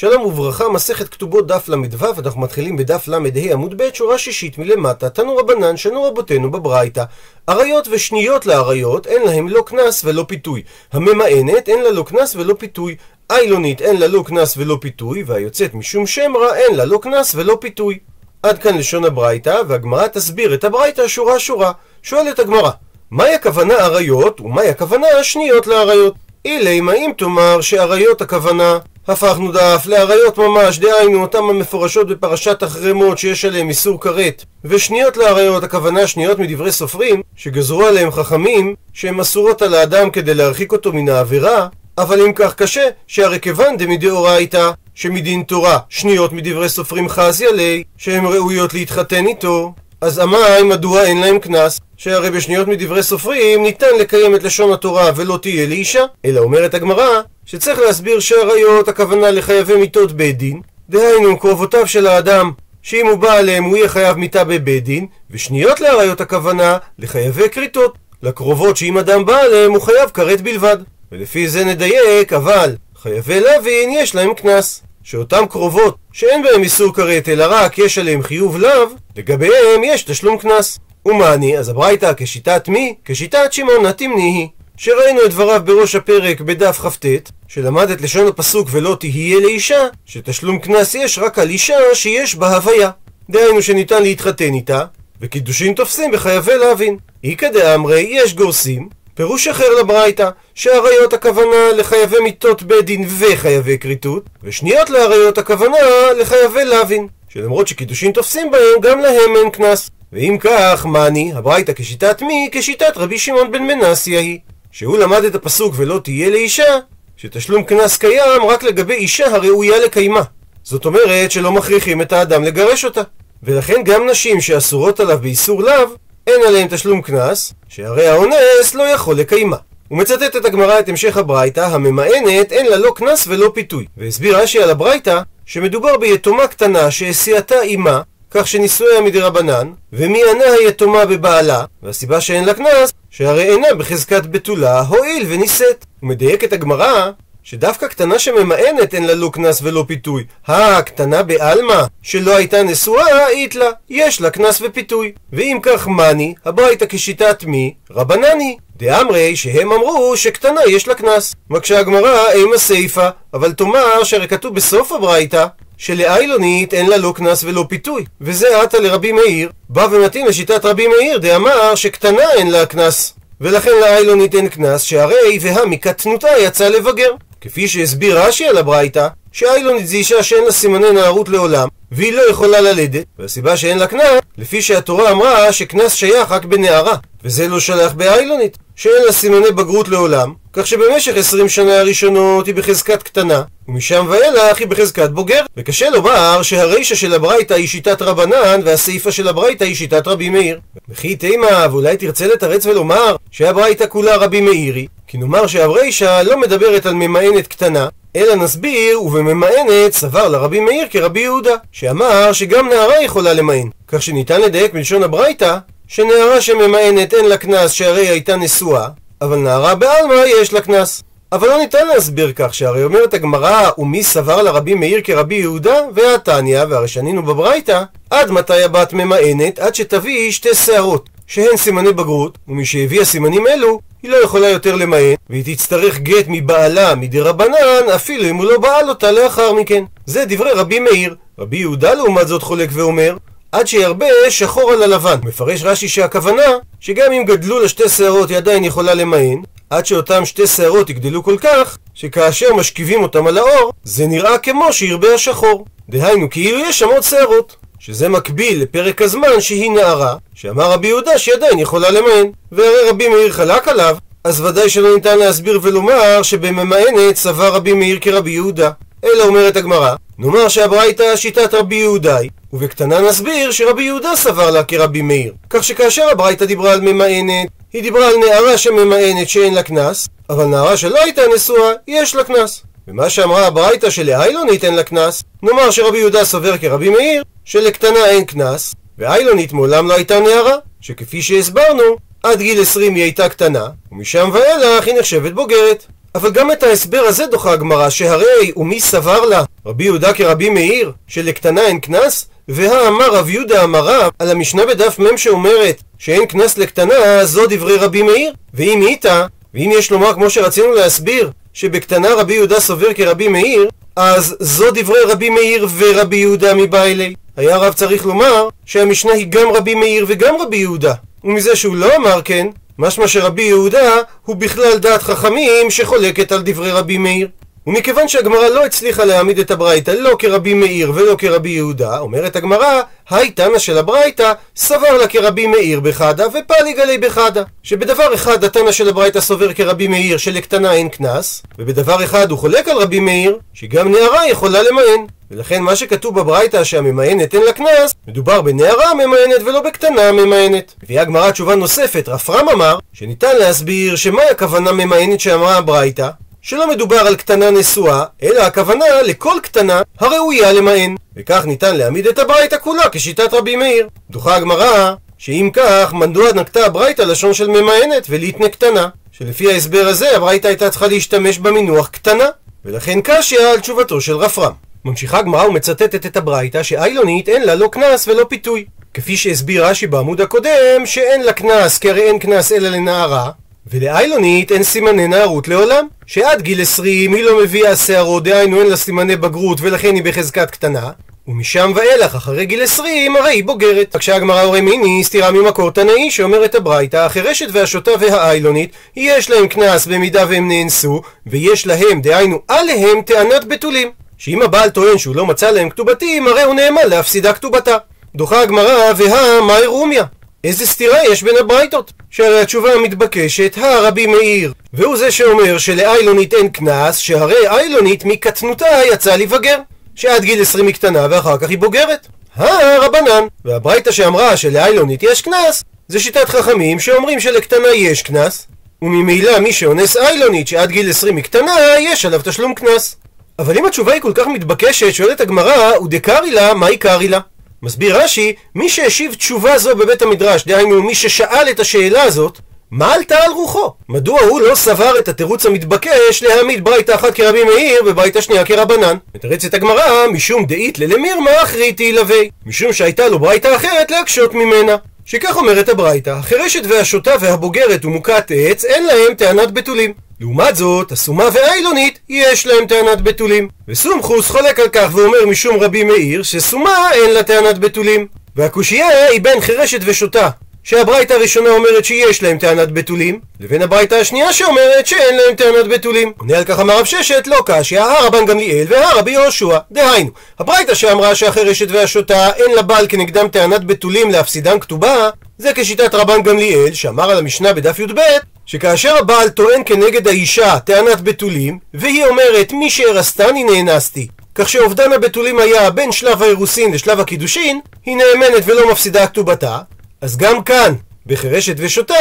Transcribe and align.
שלום 0.00 0.26
וברכה, 0.26 0.68
מסכת 0.68 1.08
כתובות 1.08 1.46
דף 1.46 1.68
ל"ו, 1.68 2.06
אנחנו 2.18 2.40
מתחילים 2.40 2.76
בדף 2.76 3.08
ל"ה 3.08 3.18
עמוד 3.52 3.82
ב', 3.82 3.88
שורה 3.94 4.18
שישית 4.18 4.58
מלמטה, 4.58 5.10
תנו 5.10 5.36
רבנן, 5.36 5.76
שנו 5.76 6.02
רבותינו 6.02 6.50
בברייתא. 6.50 7.04
אריות 7.48 7.88
ושניות 7.90 8.46
לאריות, 8.46 9.06
אין 9.06 9.22
להם 9.22 9.48
לא 9.48 9.62
קנס 9.66 10.04
ולא 10.04 10.24
פיתוי. 10.28 10.62
הממאנת, 10.92 11.68
אין 11.68 11.82
לה 11.82 11.90
לא 11.90 12.02
קנס 12.02 12.36
ולא 12.36 12.54
פיתוי. 12.58 12.96
איילונית, 13.30 13.82
אין 13.82 13.96
לה 13.96 14.06
לא 14.06 14.24
קנס 14.26 14.56
ולא 14.56 14.78
פיתוי, 14.80 15.22
והיוצאת 15.26 15.74
משום 15.74 16.06
שם 16.06 16.32
רע, 16.36 16.56
אין 16.56 16.74
לה 16.76 16.84
לא 16.84 16.98
קנס 17.02 17.34
ולא 17.34 17.58
פיתוי. 17.60 17.98
עד 18.42 18.58
כאן 18.58 18.78
לשון 18.78 19.04
הברייתא, 19.04 19.60
והגמרא 19.68 20.06
תסביר 20.06 20.54
את 20.54 20.64
הברייתא 20.64 21.08
שורה 21.08 21.38
שורה. 21.38 21.72
שואלת 22.02 22.38
הגמרא, 22.38 22.70
מהי 23.10 23.34
הכוונה 23.34 23.74
אריות, 23.74 24.40
ומהי 24.40 24.68
הכוונה 24.68 25.06
שניות 25.22 25.66
לאריות? 25.66 26.14
אילי, 26.44 26.80
מה 26.80 26.92
אם 26.92 27.10
תאמר 27.16 27.60
שאריות 27.60 28.20
הכוונה 28.20 28.78
הפכנו 29.08 29.52
דף 29.52 29.82
לאריות 29.86 30.38
ממש, 30.38 30.78
דהיינו 30.78 31.22
אותם 31.22 31.44
המפורשות 31.50 32.08
בפרשת 32.08 32.62
החרמות 32.62 33.18
שיש 33.18 33.44
עליהם 33.44 33.68
איסור 33.68 34.00
כרת. 34.00 34.44
ושניות 34.64 35.16
לאריות, 35.16 35.64
הכוונה 35.64 36.06
שניות 36.06 36.38
מדברי 36.38 36.72
סופרים, 36.72 37.22
שגזרו 37.36 37.86
עליהם 37.86 38.10
חכמים, 38.10 38.74
שהן 38.92 39.20
אסורות 39.20 39.62
על 39.62 39.74
האדם 39.74 40.10
כדי 40.10 40.34
להרחיק 40.34 40.72
אותו 40.72 40.92
מן 40.92 41.08
העבירה, 41.08 41.66
אבל 41.98 42.20
אם 42.20 42.32
כך 42.34 42.54
קשה, 42.54 42.88
שהרי 43.06 43.40
כיוון 43.40 43.76
דמדאורייתא, 43.76 44.70
שמדין 44.94 45.42
תורה, 45.42 45.78
שניות 45.88 46.32
מדברי 46.32 46.68
סופרים 46.68 47.08
חזי 47.08 47.46
עלי, 47.46 47.82
שהן 47.96 48.24
ראויות 48.26 48.74
להתחתן 48.74 49.26
איתו. 49.26 49.72
אז 50.00 50.20
אמי, 50.20 50.62
מדוע 50.64 51.02
אין 51.02 51.20
להם 51.20 51.38
קנס? 51.38 51.80
שהרי 51.96 52.30
בשניות 52.30 52.68
מדברי 52.68 53.02
סופרים 53.02 53.62
ניתן 53.62 53.86
לקיים 54.00 54.34
את 54.34 54.42
לשון 54.42 54.72
התורה 54.72 55.10
ולא 55.16 55.38
תהיה 55.42 55.66
לאישה, 55.66 56.04
אלא 56.24 56.40
אומרת 56.40 56.74
הגמרא 56.74 57.20
שצריך 57.46 57.78
להסביר 57.78 58.20
שעריות 58.20 58.88
הכוונה 58.88 59.30
לחייבי 59.30 59.76
מיתות 59.76 60.12
בית 60.12 60.38
דין, 60.38 60.60
דהיינו 60.88 61.38
קרובותיו 61.38 61.86
של 61.86 62.06
האדם 62.06 62.50
שאם 62.82 63.06
הוא 63.06 63.18
בא 63.18 63.32
עליהם 63.32 63.64
הוא 63.64 63.76
יהיה 63.76 63.88
חייב 63.88 64.16
מיתה 64.16 64.44
בבית 64.44 64.84
דין, 64.84 65.06
ושניות 65.30 65.80
לעריות 65.80 66.20
הכוונה 66.20 66.78
לחייבי 66.98 67.48
כריתות, 67.48 67.98
לקרובות 68.22 68.76
שאם 68.76 68.98
אדם 68.98 69.24
בא 69.24 69.40
עליהם 69.40 69.72
הוא 69.72 69.82
חייב 69.82 70.10
כרת 70.10 70.40
בלבד. 70.40 70.76
ולפי 71.12 71.48
זה 71.48 71.64
נדייק, 71.64 72.32
אבל 72.32 72.76
חייבי 73.02 73.40
לוין 73.40 73.90
יש 73.90 74.14
להם 74.14 74.34
קנס. 74.34 74.82
שאותם 75.10 75.44
קרובות 75.50 75.96
שאין 76.12 76.42
בהם 76.42 76.62
איסור 76.62 76.94
כרת 76.94 77.28
אלא 77.28 77.46
רק 77.50 77.78
יש 77.78 77.98
עליהם 77.98 78.22
חיוב 78.22 78.58
לאו, 78.58 78.86
לגביהם 79.16 79.84
יש 79.84 80.02
תשלום 80.02 80.38
קנס. 80.38 80.78
ומעני, 81.06 81.58
אז 81.58 81.68
הברייתא 81.68 82.12
כשיטת 82.16 82.68
מי? 82.68 82.94
כשיטת 83.04 83.52
שמעון 83.52 83.86
התמניהי. 83.86 84.48
שראינו 84.76 85.24
את 85.24 85.30
דבריו 85.30 85.62
בראש 85.64 85.94
הפרק 85.94 86.40
בדף 86.40 86.80
כ"ט, 86.80 87.06
שלמד 87.48 87.90
את 87.90 88.00
לשון 88.00 88.28
הפסוק 88.28 88.68
ולא 88.70 88.96
תהיה 89.00 89.40
לאישה, 89.40 89.86
שתשלום 90.06 90.58
קנס 90.58 90.94
יש 90.94 91.18
רק 91.18 91.38
על 91.38 91.50
אישה 91.50 91.76
שיש 91.94 92.34
בה 92.34 92.54
הוויה. 92.54 92.90
דהיינו 93.30 93.62
שניתן 93.62 94.02
להתחתן 94.02 94.54
איתה, 94.54 94.84
וקידושין 95.20 95.74
תופסים 95.74 96.10
בחייבי 96.10 96.58
להבין. 96.58 96.96
איכא 97.24 97.48
דאמרי 97.50 98.08
יש 98.10 98.34
גורסים, 98.34 98.88
פירוש 99.18 99.48
אחר 99.48 99.74
לברייתא, 99.80 100.30
שעריות 100.54 101.12
הכוונה 101.12 101.72
לחייבי 101.76 102.16
מיתות 102.20 102.62
בית 102.62 102.84
דין 102.84 103.06
וחייבי 103.18 103.78
כריתות, 103.78 104.22
ושניות 104.42 104.90
לעריות 104.90 105.38
הכוונה 105.38 105.76
לחייבי 106.20 106.64
להבין, 106.64 107.08
שלמרות 107.28 107.68
שקידושין 107.68 108.12
תופסים 108.12 108.50
בהם, 108.50 108.80
גם 108.82 109.00
להם 109.00 109.36
אין 109.36 109.50
קנס. 109.50 109.90
ואם 110.12 110.36
כך, 110.40 110.86
מאני, 110.86 111.32
הברייתא 111.34 111.72
כשיטת 111.76 112.22
מי? 112.22 112.48
כשיטת 112.52 112.92
רבי 112.96 113.18
שמעון 113.18 113.52
בן 113.52 113.62
מנסיה 113.62 114.20
היא. 114.20 114.38
שהוא 114.72 114.98
למד 114.98 115.24
את 115.24 115.34
הפסוק 115.34 115.74
ולא 115.76 116.00
תהיה 116.04 116.30
לאישה, 116.30 116.78
שתשלום 117.16 117.62
קנס 117.62 117.96
קיים 117.96 118.42
רק 118.48 118.62
לגבי 118.62 118.94
אישה 118.94 119.34
הראויה 119.34 119.78
לקיימה. 119.78 120.22
זאת 120.62 120.86
אומרת 120.86 121.30
שלא 121.30 121.52
מכריחים 121.52 122.02
את 122.02 122.12
האדם 122.12 122.44
לגרש 122.44 122.84
אותה. 122.84 123.02
ולכן 123.42 123.82
גם 123.84 124.08
נשים 124.10 124.40
שאסורות 124.40 125.00
עליו 125.00 125.18
באיסור 125.22 125.62
לאו, 125.62 125.86
אין 126.28 126.40
עליהן 126.46 126.68
תשלום 126.70 127.02
קנס, 127.02 127.52
שהרי 127.68 128.08
האונס 128.08 128.74
לא 128.74 128.82
יכול 128.82 129.16
לקיימה. 129.16 129.56
הוא 129.88 129.98
מצטט 129.98 130.36
את 130.36 130.44
הגמרא 130.44 130.78
את 130.78 130.88
המשך 130.88 131.16
הברייתא, 131.16 131.60
הממאנת 131.60 132.52
אין 132.52 132.66
לה 132.66 132.76
לא 132.76 132.92
קנס 132.96 133.24
ולא 133.28 133.50
פיתוי. 133.54 133.86
והסביר 133.96 134.38
רש"י 134.38 134.62
על 134.62 134.70
הברייתא, 134.70 135.20
שמדובר 135.46 135.96
ביתומה 135.96 136.46
קטנה 136.46 136.90
שהסיעתה 136.90 137.60
אימה, 137.62 138.00
כך 138.30 138.48
שנישואיה 138.48 139.00
מדרבנן, 139.00 139.72
ומי 139.92 140.22
ענה 140.30 140.44
היתומה 140.44 141.04
בבעלה, 141.04 141.64
והסיבה 141.82 142.20
שאין 142.20 142.44
לה 142.44 142.54
קנס, 142.54 142.92
שהרי 143.10 143.42
אינה 143.42 143.74
בחזקת 143.78 144.26
בתולה, 144.26 144.80
הואיל 144.80 145.26
ונישאת. 145.28 145.84
הוא 146.00 146.08
מדייק 146.08 146.44
את 146.44 146.52
הגמרא, 146.52 147.10
שדווקא 147.50 147.86
קטנה 147.86 148.18
שממאנת 148.18 148.94
אין 148.94 149.04
לה 149.04 149.14
לא 149.14 149.30
קנס 149.32 149.60
ולא 149.62 149.84
פיתוי. 149.88 150.24
הקטנה 150.46 151.22
בעלמא, 151.22 151.82
שלא 152.02 152.36
הייתה 152.36 152.62
נשואה, 152.62 153.28
אית 153.28 153.54
לה, 153.54 153.70
יש 153.90 154.20
לה 154.20 154.30
קנס 154.30 154.62
ופיתוי. 154.64 155.12
ואם 155.32 155.58
כך 155.62 155.88
מאני, 155.88 156.34
הברייתא 156.44 156.86
כשיטת 156.88 157.44
מי? 157.44 157.74
רבנני. 157.90 158.56
דאמרי 158.76 159.36
שהם 159.36 159.72
אמרו 159.72 160.16
שקטנה 160.16 160.60
יש 160.68 160.88
לה 160.88 160.94
קנס. 160.94 161.34
מקשה 161.50 161.78
הגמרא 161.78 162.30
אימה 162.32 162.58
סיפה, 162.58 163.08
אבל 163.34 163.52
תאמר 163.52 164.04
שהרי 164.04 164.28
כתוב 164.28 164.54
בסוף 164.54 164.92
הברייתא 164.92 165.46
שלאיילונית 165.76 166.74
אין 166.74 166.86
לה 166.86 166.96
לא 166.96 167.12
קנס 167.16 167.44
ולא 167.44 167.64
פיתוי. 167.68 168.04
וזה 168.20 168.62
עתה 168.62 168.78
לרבי 168.78 169.12
מאיר, 169.12 169.50
בא 169.68 169.86
ומתאים 169.90 170.26
לשיטת 170.26 170.64
רבי 170.64 170.86
מאיר, 170.86 171.18
דאמר 171.18 171.74
שקטנה 171.74 172.30
אין 172.32 172.50
לה 172.50 172.66
קנס. 172.66 173.14
ולכן 173.40 173.70
לאיילונית 173.80 174.34
אין 174.34 174.48
קנס, 174.48 174.82
שהרי 174.82 175.38
והא 175.40 175.66
מקטנותה 175.66 176.28
יצא 176.38 176.68
לבגר. 176.68 177.10
כפי 177.40 177.68
שהסביר 177.68 178.18
רש"י 178.18 178.46
על 178.46 178.58
הברייתא, 178.58 179.08
שאיילונית 179.32 179.86
זה 179.86 179.96
אישה 179.96 180.22
שאין 180.22 180.44
לה 180.44 180.52
סימני 180.52 180.90
נערות 180.90 181.28
לעולם, 181.28 181.68
והיא 181.92 182.12
לא 182.12 182.30
יכולה 182.30 182.60
ללדת, 182.60 183.04
והסיבה 183.18 183.56
שאין 183.56 183.78
לה 183.78 183.86
קנס, 183.86 184.20
לפי 184.38 184.62
שהתורה 184.62 185.10
אמרה 185.10 185.52
שקנס 185.52 185.94
שייך 185.94 186.32
רק 186.32 186.44
בנערה, 186.44 186.96
וזה 187.24 187.48
לא 187.48 187.60
שלח 187.60 187.92
באיילונית, 187.92 188.58
שאין 188.76 189.02
לה 189.06 189.12
סימני 189.12 189.50
בגרות 189.50 189.88
לעולם, 189.88 190.32
כך 190.52 190.66
שבמשך 190.66 191.16
עשרים 191.16 191.48
שנה 191.48 191.80
הראשונות 191.80 192.46
היא 192.46 192.54
בחזקת 192.54 193.02
קטנה, 193.02 193.42
ומשם 193.68 194.06
ואילך 194.08 194.58
היא 194.58 194.66
בחזקת 194.66 195.10
בוגר. 195.10 195.42
וקשה 195.56 195.90
לומר 195.90 196.42
שהרישא 196.42 196.94
של 196.94 197.14
הברייתא 197.14 197.54
היא 197.54 197.68
שיטת 197.68 198.02
רבנן, 198.02 198.60
והסיפא 198.64 199.10
של 199.10 199.28
הברייתא 199.28 199.64
היא 199.64 199.74
שיטת 199.74 200.08
רבי 200.08 200.28
מאיר. 200.28 200.60
וכי 200.88 201.16
תימא, 201.16 201.66
ואולי 201.70 201.96
תרצה 201.96 202.26
לתרץ 202.26 202.66
ולומר 202.66 203.16
שהברייתא 203.30 203.84
כולה 203.88 204.16
רבי 204.16 204.40
מאירי, 204.40 204.86
כי 205.08 205.18
נאמר 205.18 205.46
שהרישא 205.46 206.22
לא 206.24 206.40
מדברת 206.40 206.86
על 206.86 206.94
ממאנת 206.94 207.46
קטנה, 207.46 207.88
אלא 208.16 208.34
נסביר, 208.34 209.02
ובממאנת 209.02 209.92
סבר 209.92 210.28
לרבי 210.28 210.60
מאיר 210.60 210.86
כרבי 210.90 211.20
יהודה, 211.20 211.54
שאמר 211.72 212.32
שגם 212.32 212.68
נערה 212.68 213.02
יכולה 213.02 213.32
למאן. 213.32 213.68
כך 213.88 214.02
שניתן 214.02 214.40
לדייק 214.40 214.72
בלשון 214.72 215.02
הברייתא, 215.02 215.56
שנערה 215.88 216.40
שממאנת 216.40 217.14
אין 217.14 217.24
לה 217.24 217.36
קנס 217.36 217.70
שהרי 217.70 218.08
הייתה 218.08 218.36
נשואה, 218.36 218.88
אבל 219.20 219.36
נערה 219.36 219.74
בעלמא 219.74 220.22
יש 220.40 220.52
לה 220.52 220.60
קנס. 220.60 221.02
אבל 221.32 221.48
לא 221.48 221.58
ניתן 221.58 221.86
להסביר 221.86 222.32
כך, 222.36 222.54
שהרי 222.54 222.84
אומרת 222.84 223.14
הגמרא, 223.14 223.70
ומי 223.78 224.02
סבר 224.02 224.42
לרבי 224.42 224.74
מאיר 224.74 225.00
כרבי 225.04 225.34
יהודה, 225.34 225.76
והתניא, 225.94 226.60
והרי 226.68 226.88
שנינו 226.88 227.22
בברייתא, 227.22 227.82
עד 228.10 228.30
מתי 228.30 228.62
הבת 228.62 228.92
ממאנת? 228.92 229.58
עד 229.58 229.74
שתביא 229.74 230.32
שתי 230.32 230.54
שערות, 230.54 231.08
שהן 231.26 231.56
סימני 231.56 231.92
בגרות, 231.92 232.38
ומשהביאה 232.48 233.04
סימנים 233.04 233.46
אלו, 233.46 233.80
היא 234.02 234.10
לא 234.10 234.16
יכולה 234.16 234.48
יותר 234.48 234.74
למען, 234.74 235.14
והיא 235.30 235.56
תצטרך 235.56 235.98
גט 235.98 236.24
מבעלה 236.28 236.94
מדרבנן, 236.94 237.88
אפילו 237.94 238.30
אם 238.30 238.36
הוא 238.36 238.44
לא 238.44 238.58
בעל 238.58 238.88
אותה 238.88 239.12
לאחר 239.12 239.52
מכן. 239.52 239.84
זה 240.06 240.24
דברי 240.24 240.50
רבי 240.52 240.78
מאיר. 240.78 241.14
רבי 241.38 241.56
יהודה 241.56 241.94
לעומת 241.94 242.28
זאת 242.28 242.42
חולק 242.42 242.68
ואומר, 242.72 243.16
עד 243.52 243.66
שירבה 243.66 244.06
שחור 244.30 244.72
על 244.72 244.82
הלבן. 244.82 245.16
מפרש 245.24 245.62
רש"י 245.62 245.88
שהכוונה, 245.88 246.42
שגם 246.80 247.12
אם 247.12 247.24
גדלו 247.24 247.60
לה 247.60 247.68
שתי 247.68 247.88
שערות 247.88 248.28
היא 248.28 248.36
עדיין 248.36 248.64
יכולה 248.64 248.94
למען, 248.94 249.42
עד 249.70 249.86
שאותם 249.86 250.24
שתי 250.24 250.46
שערות 250.46 250.90
יגדלו 250.90 251.22
כל 251.22 251.36
כך, 251.40 251.78
שכאשר 251.94 252.54
משכיבים 252.54 253.02
אותם 253.02 253.26
על 253.26 253.38
האור, 253.38 253.72
זה 253.84 254.06
נראה 254.06 254.38
כמו 254.38 254.72
שירבה 254.72 255.14
השחור. 255.14 255.66
דהיינו, 255.88 256.30
כאילו 256.30 256.58
יש 256.58 256.78
שם 256.78 256.86
עוד 256.88 257.02
שערות. 257.02 257.56
שזה 257.78 258.08
מקביל 258.08 258.62
לפרק 258.62 259.02
הזמן 259.02 259.40
שהיא 259.40 259.70
נערה, 259.70 260.14
שאמר 260.34 260.70
רבי 260.72 260.88
יהודה 260.88 261.18
שהיא 261.18 261.34
עדיין 261.34 261.58
יכולה 261.58 261.90
למען. 261.90 262.30
והרי 262.52 262.88
רבי 262.88 263.08
מאיר 263.08 263.32
חלק 263.32 263.68
עליו, 263.68 263.96
אז 264.24 264.40
ודאי 264.40 264.68
שלא 264.68 264.94
ניתן 264.94 265.18
להסביר 265.18 265.60
ולומר 265.62 266.22
שבממאנת 266.22 267.16
סבר 267.16 267.48
רבי 267.54 267.72
מאיר 267.72 267.98
כרבי 268.00 268.30
יהודה. 268.30 268.70
אלא 269.04 269.24
אומרת 269.24 269.56
הגמרא, 269.56 269.94
נאמר 270.18 270.48
שהברייתא 270.48 271.16
שיטת 271.16 271.54
רבי 271.54 271.74
יהודה 271.74 272.16
היא, 272.16 272.30
ובקטנה 272.52 273.00
נסביר 273.00 273.50
שרבי 273.50 273.82
יהודה 273.82 274.16
סבר 274.16 274.50
לה 274.50 274.64
כרבי 274.64 275.02
מאיר. 275.02 275.32
כך 275.50 275.64
שכאשר 275.64 276.08
הברייתא 276.12 276.44
דיברה 276.44 276.72
על 276.72 276.80
ממאנת, 276.80 277.48
היא 277.72 277.82
דיברה 277.82 278.08
על 278.08 278.14
נערה 278.16 278.58
שממאנת 278.58 279.28
שאין 279.28 279.54
לה 279.54 279.62
קנס, 279.62 280.08
אבל 280.30 280.44
נערה 280.44 280.76
שלא 280.76 281.02
הייתה 281.02 281.22
נשואה, 281.34 281.72
יש 281.88 282.14
לה 282.14 282.24
קנס. 282.24 282.62
ומה 282.88 283.10
שאמרה 283.10 283.46
הברייתא 283.46 283.90
שלאיילונית 283.90 284.64
אין 284.64 284.74
לה 284.74 284.82
קנס, 284.82 285.22
נאמר 285.42 285.70
שרבי 285.70 285.98
יהודה 285.98 286.24
סובר 286.24 286.58
כרבי 286.58 286.88
מאיר, 286.88 287.22
שלקטנה 287.44 288.06
אין 288.06 288.24
קנס, 288.24 288.74
ואיילונית 288.98 289.52
מעולם 289.52 289.88
לא 289.88 289.94
הייתה 289.94 290.20
נערה, 290.20 290.54
שכפי 290.80 291.22
שהסברנו, 291.22 291.82
עד 292.22 292.38
גיל 292.38 292.62
20 292.62 292.94
היא 292.94 293.02
הייתה 293.02 293.28
קטנה, 293.28 293.66
ומשם 293.92 294.30
ואילך 294.32 294.86
היא 294.86 294.94
נחשבת 294.98 295.32
בוגרת. 295.32 295.86
אבל 296.14 296.30
גם 296.30 296.52
את 296.52 296.62
ההסבר 296.62 297.00
הזה 297.00 297.26
דוחה 297.26 297.52
הגמרא, 297.52 297.90
שהרי 297.90 298.52
ומי 298.56 298.80
סבר 298.80 299.24
לה? 299.24 299.44
רבי 299.66 299.84
יהודה 299.84 300.12
כרבי 300.12 300.50
מאיר, 300.50 300.92
שלקטנה 301.06 301.60
אין 301.60 301.80
קנס? 301.80 302.28
והאמר 302.48 303.14
רב 303.14 303.28
יהודה 303.28 303.64
אמר 303.64 303.86
רב 303.86 304.12
על 304.18 304.30
המשנה 304.30 304.66
בדף 304.66 304.98
מ' 304.98 305.16
שאומרת 305.16 305.82
שאין 305.98 306.26
קנס 306.26 306.58
לקטנה, 306.58 307.24
זו 307.24 307.46
דברי 307.46 307.76
רבי 307.76 308.02
מאיר. 308.02 308.32
ואם 308.54 308.82
איתה, 308.82 309.26
ואם 309.54 309.70
יש 309.74 309.90
לומר 309.90 310.14
כמו 310.14 310.30
שרצינו 310.30 310.72
להסביר, 310.72 311.30
שבקטנה 311.58 312.14
רבי 312.14 312.34
יהודה 312.34 312.60
סובר 312.60 312.92
כרבי 312.94 313.28
מאיר, 313.28 313.68
אז 313.96 314.36
זו 314.40 314.70
דברי 314.70 315.00
רבי 315.00 315.30
מאיר 315.30 315.68
ורבי 315.78 316.16
יהודה 316.16 316.54
מבעילי. 316.54 317.14
היה 317.36 317.56
רב 317.56 317.72
צריך 317.72 318.06
לומר 318.06 318.48
שהמשנה 318.64 319.12
היא 319.12 319.26
גם 319.30 319.48
רבי 319.54 319.74
מאיר 319.74 320.04
וגם 320.08 320.34
רבי 320.40 320.56
יהודה. 320.56 320.94
ומזה 321.24 321.56
שהוא 321.56 321.76
לא 321.76 321.96
אמר 321.96 322.20
כן, 322.24 322.46
משמע 322.78 323.08
שרבי 323.08 323.42
יהודה 323.42 323.96
הוא 324.24 324.36
בכלל 324.36 324.78
דעת 324.78 325.02
חכמים 325.02 325.70
שחולקת 325.70 326.32
על 326.32 326.42
דברי 326.44 326.70
רבי 326.70 326.98
מאיר. 326.98 327.28
ומכיוון 327.68 328.08
שהגמרא 328.08 328.48
לא 328.48 328.64
הצליחה 328.64 329.04
להעמיד 329.04 329.38
את 329.38 329.50
הברייתא 329.50 329.90
לא 329.90 330.16
כרבי 330.18 330.54
מאיר 330.54 330.92
ולא 330.94 331.14
כרבי 331.18 331.50
יהודה, 331.50 331.98
אומרת 331.98 332.36
הגמרא, 332.36 332.80
היי 333.10 333.30
תנא 333.30 333.58
של 333.58 333.78
הברייתא 333.78 334.32
סבר 334.56 334.96
לה 334.96 335.06
כרבי 335.06 335.46
מאיר 335.46 335.80
בחדה 335.80 336.26
ופליגה 336.28 336.84
לי 336.84 336.98
בחדה. 336.98 337.42
שבדבר 337.62 338.14
אחד 338.14 338.44
התנא 338.44 338.72
של 338.72 338.88
הברייתא 338.88 339.20
סובר 339.20 339.52
כרבי 339.52 339.88
מאיר 339.88 340.16
שלקטנה 340.16 340.72
אין 340.72 340.88
קנס, 340.88 341.42
ובדבר 341.58 342.04
אחד 342.04 342.30
הוא 342.30 342.38
חולק 342.38 342.68
על 342.68 342.78
רבי 342.78 343.00
מאיר 343.00 343.38
שגם 343.54 343.92
נערה 343.92 344.28
יכולה 344.28 344.62
למען. 344.62 345.06
ולכן 345.30 345.62
מה 345.62 345.76
שכתוב 345.76 346.20
בברייתא 346.20 346.64
שהממאנת 346.64 347.34
אין 347.34 347.42
לה 347.42 347.52
קנס, 347.52 347.94
מדובר 348.08 348.42
בנערה 348.42 348.94
ממאנת 348.94 349.42
ולא 349.46 349.60
בקטנה 349.60 350.12
ממאנת. 350.12 350.74
מביאה 350.82 351.02
הגמרא 351.02 351.30
תשובה 351.30 351.54
נוספת, 351.54 352.08
רפרם 352.08 352.48
אמר 352.48 352.78
שניתן 352.92 353.36
להסביר 353.36 353.96
שמהי 353.96 354.28
הכוונה 354.28 354.72
ממאנת 354.72 355.20
שאמרה 355.20 355.56
הברייתא? 355.56 356.08
שלא 356.48 356.70
מדובר 356.70 356.96
על 356.96 357.16
קטנה 357.16 357.50
נשואה, 357.50 358.04
אלא 358.22 358.42
הכוונה 358.42 358.84
לכל 359.04 359.34
קטנה 359.42 359.82
הראויה 360.00 360.52
למען. 360.52 360.94
וכך 361.16 361.44
ניתן 361.46 361.76
להעמיד 361.76 362.06
את 362.06 362.18
הברייתא 362.18 362.56
כולה 362.62 362.82
כשיטת 362.92 363.34
רבי 363.34 363.56
מאיר. 363.56 363.88
דוחה 364.10 364.36
הגמרא 364.36 364.94
שאם 365.18 365.50
כך, 365.52 365.92
מדוע 365.92 366.32
נקטה 366.32 366.66
הברייתא 366.66 367.02
לשון 367.02 367.34
של 367.34 367.48
ממאנת 367.48 368.06
וליתנה 368.08 368.48
קטנה? 368.48 368.88
שלפי 369.12 369.52
ההסבר 369.52 369.86
הזה 369.86 370.16
הברייתא 370.16 370.48
הייתה 370.48 370.70
צריכה 370.70 370.86
להשתמש 370.86 371.38
במינוח 371.38 371.88
קטנה. 371.88 372.28
ולכן 372.64 372.98
קשיא 373.04 373.40
על 373.40 373.60
תשובתו 373.60 374.00
של 374.00 374.16
רפרם. 374.16 374.52
ממשיכה 374.84 375.18
הגמרא 375.18 375.44
ומצטטת 375.44 376.06
את 376.06 376.16
הברייתא 376.16 376.62
שאיילונית 376.62 377.28
אין 377.28 377.42
לה 377.42 377.54
לא 377.54 377.68
קנס 377.72 378.08
ולא 378.08 378.24
פיתוי. 378.28 378.64
כפי 378.94 379.16
שהסביר 379.16 379.66
רש"י 379.66 379.86
בעמוד 379.86 380.20
הקודם, 380.20 380.86
שאין 380.86 381.22
לה 381.22 381.32
קנס 381.32 381.78
כי 381.78 381.90
הרי 381.90 382.02
אין 382.02 382.18
קנס 382.18 382.52
אלא 382.52 382.68
לנערה, 382.68 383.30
ולאיילונית 383.70 384.52
אין 384.52 384.62
סימני 384.62 385.08
נערות 385.08 385.48
לעולם, 385.48 385.86
שעד 386.06 386.42
גיל 386.42 386.62
20 386.62 387.14
היא 387.14 387.24
לא 387.24 387.42
מביאה 387.42 387.76
שערות, 387.76 388.24
דהיינו 388.24 388.60
אין 388.60 388.66
לה 388.66 388.76
סימני 388.76 389.16
בגרות 389.16 389.60
ולכן 389.60 389.94
היא 389.94 390.02
בחזקת 390.02 390.50
קטנה, 390.50 390.90
ומשם 391.28 391.72
ואילך, 391.74 392.14
אחרי 392.14 392.46
גיל 392.46 392.62
20, 392.62 393.16
הרי 393.16 393.30
היא 393.30 393.44
בוגרת. 393.44 393.96
רק 393.96 394.02
שהגמרא 394.02 394.42
הורי 394.42 394.60
מיני 394.60 395.04
סתירה 395.04 395.30
ממקור 395.30 395.70
תנאי 395.70 396.10
שאומרת 396.10 396.54
הברייתא, 396.54 396.96
החירשת 396.96 397.46
והשוטה 397.52 397.90
והאיילונית, 398.00 398.72
יש 398.96 399.30
להם 399.30 399.48
קנס 399.48 399.86
במידה 399.86 400.24
והם 400.28 400.48
נאנסו, 400.48 401.02
ויש 401.26 401.66
להם, 401.66 402.00
דהיינו 402.00 402.40
עליהם, 402.48 403.02
טענת 403.02 403.44
בתולים. 403.48 403.90
שאם 404.18 404.42
הבעל 404.42 404.70
טוען 404.70 404.98
שהוא 404.98 405.16
לא 405.16 405.26
מצא 405.26 405.50
להם 405.50 405.70
כתובתים, 405.70 406.28
הרי 406.28 406.42
הוא 406.42 406.54
נאמן 406.54 406.88
להפסידה 406.88 407.32
כתובתה. 407.32 407.76
דוחה 408.14 408.42
הגמרא, 408.42 408.92
והא 408.96 409.40
מאי 409.46 409.66
רומיה. 409.66 410.04
איזה 410.44 410.66
סתירה 410.66 410.98
יש 411.04 411.22
בין 411.22 411.36
הברייתות? 411.40 411.92
שהרי 412.10 412.40
התשובה 412.40 412.72
המתבקשת, 412.72 413.58
הרבי 413.58 414.06
מאיר, 414.06 414.52
והוא 414.72 414.96
זה 414.96 415.10
שאומר 415.10 415.58
שלאיילונית 415.58 416.34
אין 416.34 416.48
קנס, 416.48 416.96
שהרי 416.96 417.48
איילונית 417.48 418.04
מקטנותה 418.04 418.66
יצאה 418.92 419.16
לבגר, 419.16 419.58
שעד 419.94 420.22
גיל 420.22 420.42
20 420.42 420.66
היא 420.66 420.74
קטנה 420.74 421.06
ואחר 421.10 421.38
כך 421.38 421.50
היא 421.50 421.58
בוגרת. 421.58 422.06
הרבנן, 422.36 423.26
והברייתא 423.44 423.92
שאמרה 423.92 424.36
שלאיילונית 424.36 425.02
יש 425.02 425.22
קנס, 425.22 425.64
זה 425.88 426.00
שיטת 426.00 426.28
חכמים 426.28 426.80
שאומרים 426.80 427.20
שלקטנה 427.20 427.68
יש 427.68 428.02
קנס, 428.02 428.46
וממילא 428.82 429.38
מי 429.38 429.52
שאונס 429.52 429.96
איילונית 429.96 430.48
שעד 430.48 430.70
גיל 430.70 430.90
20 430.90 431.16
היא 431.16 431.24
קטנה, 431.24 431.54
יש 431.80 432.04
עליו 432.04 432.20
תשלום 432.24 432.54
קנס. 432.54 432.96
אבל 433.38 433.58
אם 433.58 433.66
התשובה 433.66 433.92
היא 433.92 434.02
כל 434.02 434.12
כך 434.14 434.26
מתבקשת, 434.26 434.92
שואלת 434.92 435.20
הגמרא, 435.20 435.78
ודקרי 435.78 436.30
לה, 436.30 436.54
מה 436.54 436.70
יקרי 436.70 437.08
לה? 437.08 437.20
מסביר 437.62 438.02
רש"י, 438.02 438.34
מי 438.54 438.68
שהשיב 438.68 439.14
תשובה 439.14 439.58
זו 439.58 439.76
בבית 439.76 440.02
המדרש, 440.02 440.46
דהיינו 440.46 440.82
מי 440.82 440.94
ששאל 440.94 441.50
את 441.50 441.60
השאלה 441.60 442.02
הזאת, 442.02 442.38
מה 442.70 442.94
עלתה 442.94 443.24
על 443.24 443.32
רוחו? 443.32 443.72
מדוע 443.88 444.20
הוא 444.20 444.40
לא 444.40 444.54
סבר 444.54 444.98
את 444.98 445.08
התירוץ 445.08 445.46
המתבקש 445.46 446.22
להעמיד 446.22 446.64
ברייתא 446.64 446.94
אחת 446.94 447.14
כרבי 447.14 447.44
מאיר 447.44 447.82
וברייתא 447.86 448.20
שנייה 448.20 448.44
כרבנן? 448.44 448.96
מתרצת 449.14 449.54
הגמרא, 449.54 450.06
משום 450.12 450.44
דאית 450.46 450.78
ללמירמה 450.78 451.42
אחריתי 451.42 451.82
ילווה, 451.82 452.20
משום 452.46 452.72
שהייתה 452.72 453.08
לו 453.08 453.18
ברייתא 453.18 453.56
אחרת 453.56 453.90
להקשות 453.90 454.34
ממנה. 454.34 454.76
שכך 455.10 455.36
אומרת 455.36 455.68
הברייתא, 455.68 456.10
החירשת 456.10 456.62
והשוטה 456.68 457.14
והבוגרת 457.20 457.84
ומוכת 457.84 458.30
עץ 458.34 458.64
אין 458.64 458.86
להם 458.86 459.14
טענת 459.14 459.52
בתולים. 459.52 459.92
לעומת 460.20 460.56
זאת, 460.56 460.92
הסומה 460.92 461.24
והאילונית 461.32 461.98
יש 462.08 462.46
להם 462.46 462.66
טענת 462.66 463.02
בתולים. 463.02 463.48
וסומכוס 463.68 464.30
חולק 464.30 464.60
על 464.60 464.68
כך 464.68 464.90
ואומר 464.94 465.26
משום 465.26 465.56
רבי 465.60 465.84
מאיר 465.84 466.22
שסומה 466.22 466.90
אין 466.92 467.10
לה 467.10 467.22
טענת 467.22 467.58
בתולים. 467.58 468.06
והקושייה 468.36 469.06
היא 469.06 469.20
בין 469.20 469.40
חירשת 469.40 469.80
ושוטה. 469.84 470.30
שהברייתא 470.68 471.12
הראשונה 471.12 471.50
אומרת 471.50 471.84
שיש 471.84 472.22
להם 472.22 472.38
טענת 472.38 472.72
בתולים, 472.72 473.20
לבין 473.40 473.62
הברייתא 473.62 473.94
השנייה 473.94 474.32
שאומרת 474.32 474.86
שאין 474.86 475.16
להם 475.16 475.34
טענת 475.34 475.68
בתולים. 475.68 476.12
עונה 476.18 476.38
על 476.38 476.44
כך 476.44 476.60
אמר 476.60 476.78
רב 476.78 476.84
ששת, 476.84 477.26
לא 477.26 477.42
קשיא, 477.46 477.80
הרבן 477.80 478.26
גמליאל 478.26 478.66
והרבי 478.68 479.10
יהושע. 479.10 479.58
דהיינו, 479.72 480.10
הברייתא 480.38 480.74
שאמרה 480.74 481.14
שהחירשת 481.14 481.70
והשוטה 481.70 482.30
אין 482.36 482.54
לבעל 482.58 482.86
כנגדם 482.88 483.28
טענת 483.28 483.64
בתולים 483.64 484.10
להפסידם 484.10 484.60
כתובה, 484.60 485.10
זה 485.38 485.50
כשיטת 485.54 485.94
רבן 485.94 486.22
גמליאל, 486.22 486.72
שאמר 486.72 487.10
על 487.10 487.18
המשנה 487.18 487.52
בדף 487.52 487.78
י"ב, 487.78 488.00
שכאשר 488.46 488.96
הבעל 488.96 489.28
טוען 489.28 489.62
כנגד 489.66 490.08
האישה 490.08 490.58
טענת 490.58 491.00
בתולים, 491.00 491.58
והיא 491.74 492.04
אומרת 492.04 492.52
מי 492.52 492.70
שהרסתני 492.70 493.44
נאנסתי, 493.44 494.08
כך 494.34 494.48
שאובדן 494.48 494.92
הבתולים 494.92 495.38
היה 495.38 495.70
בין 495.70 495.92
שלב 495.92 496.22
האירוסין 496.22 496.72
לשלב 496.72 497.00
הקידושין, 497.00 497.60
היא 497.86 497.96
נאמנת 497.96 498.42
ולא 498.46 498.72
מפסידה 498.72 499.06
כתובתה, 499.06 499.58
אז 500.00 500.16
גם 500.16 500.42
כאן, 500.42 500.74
בחירשת 501.06 501.54
ושוטה, 501.58 501.94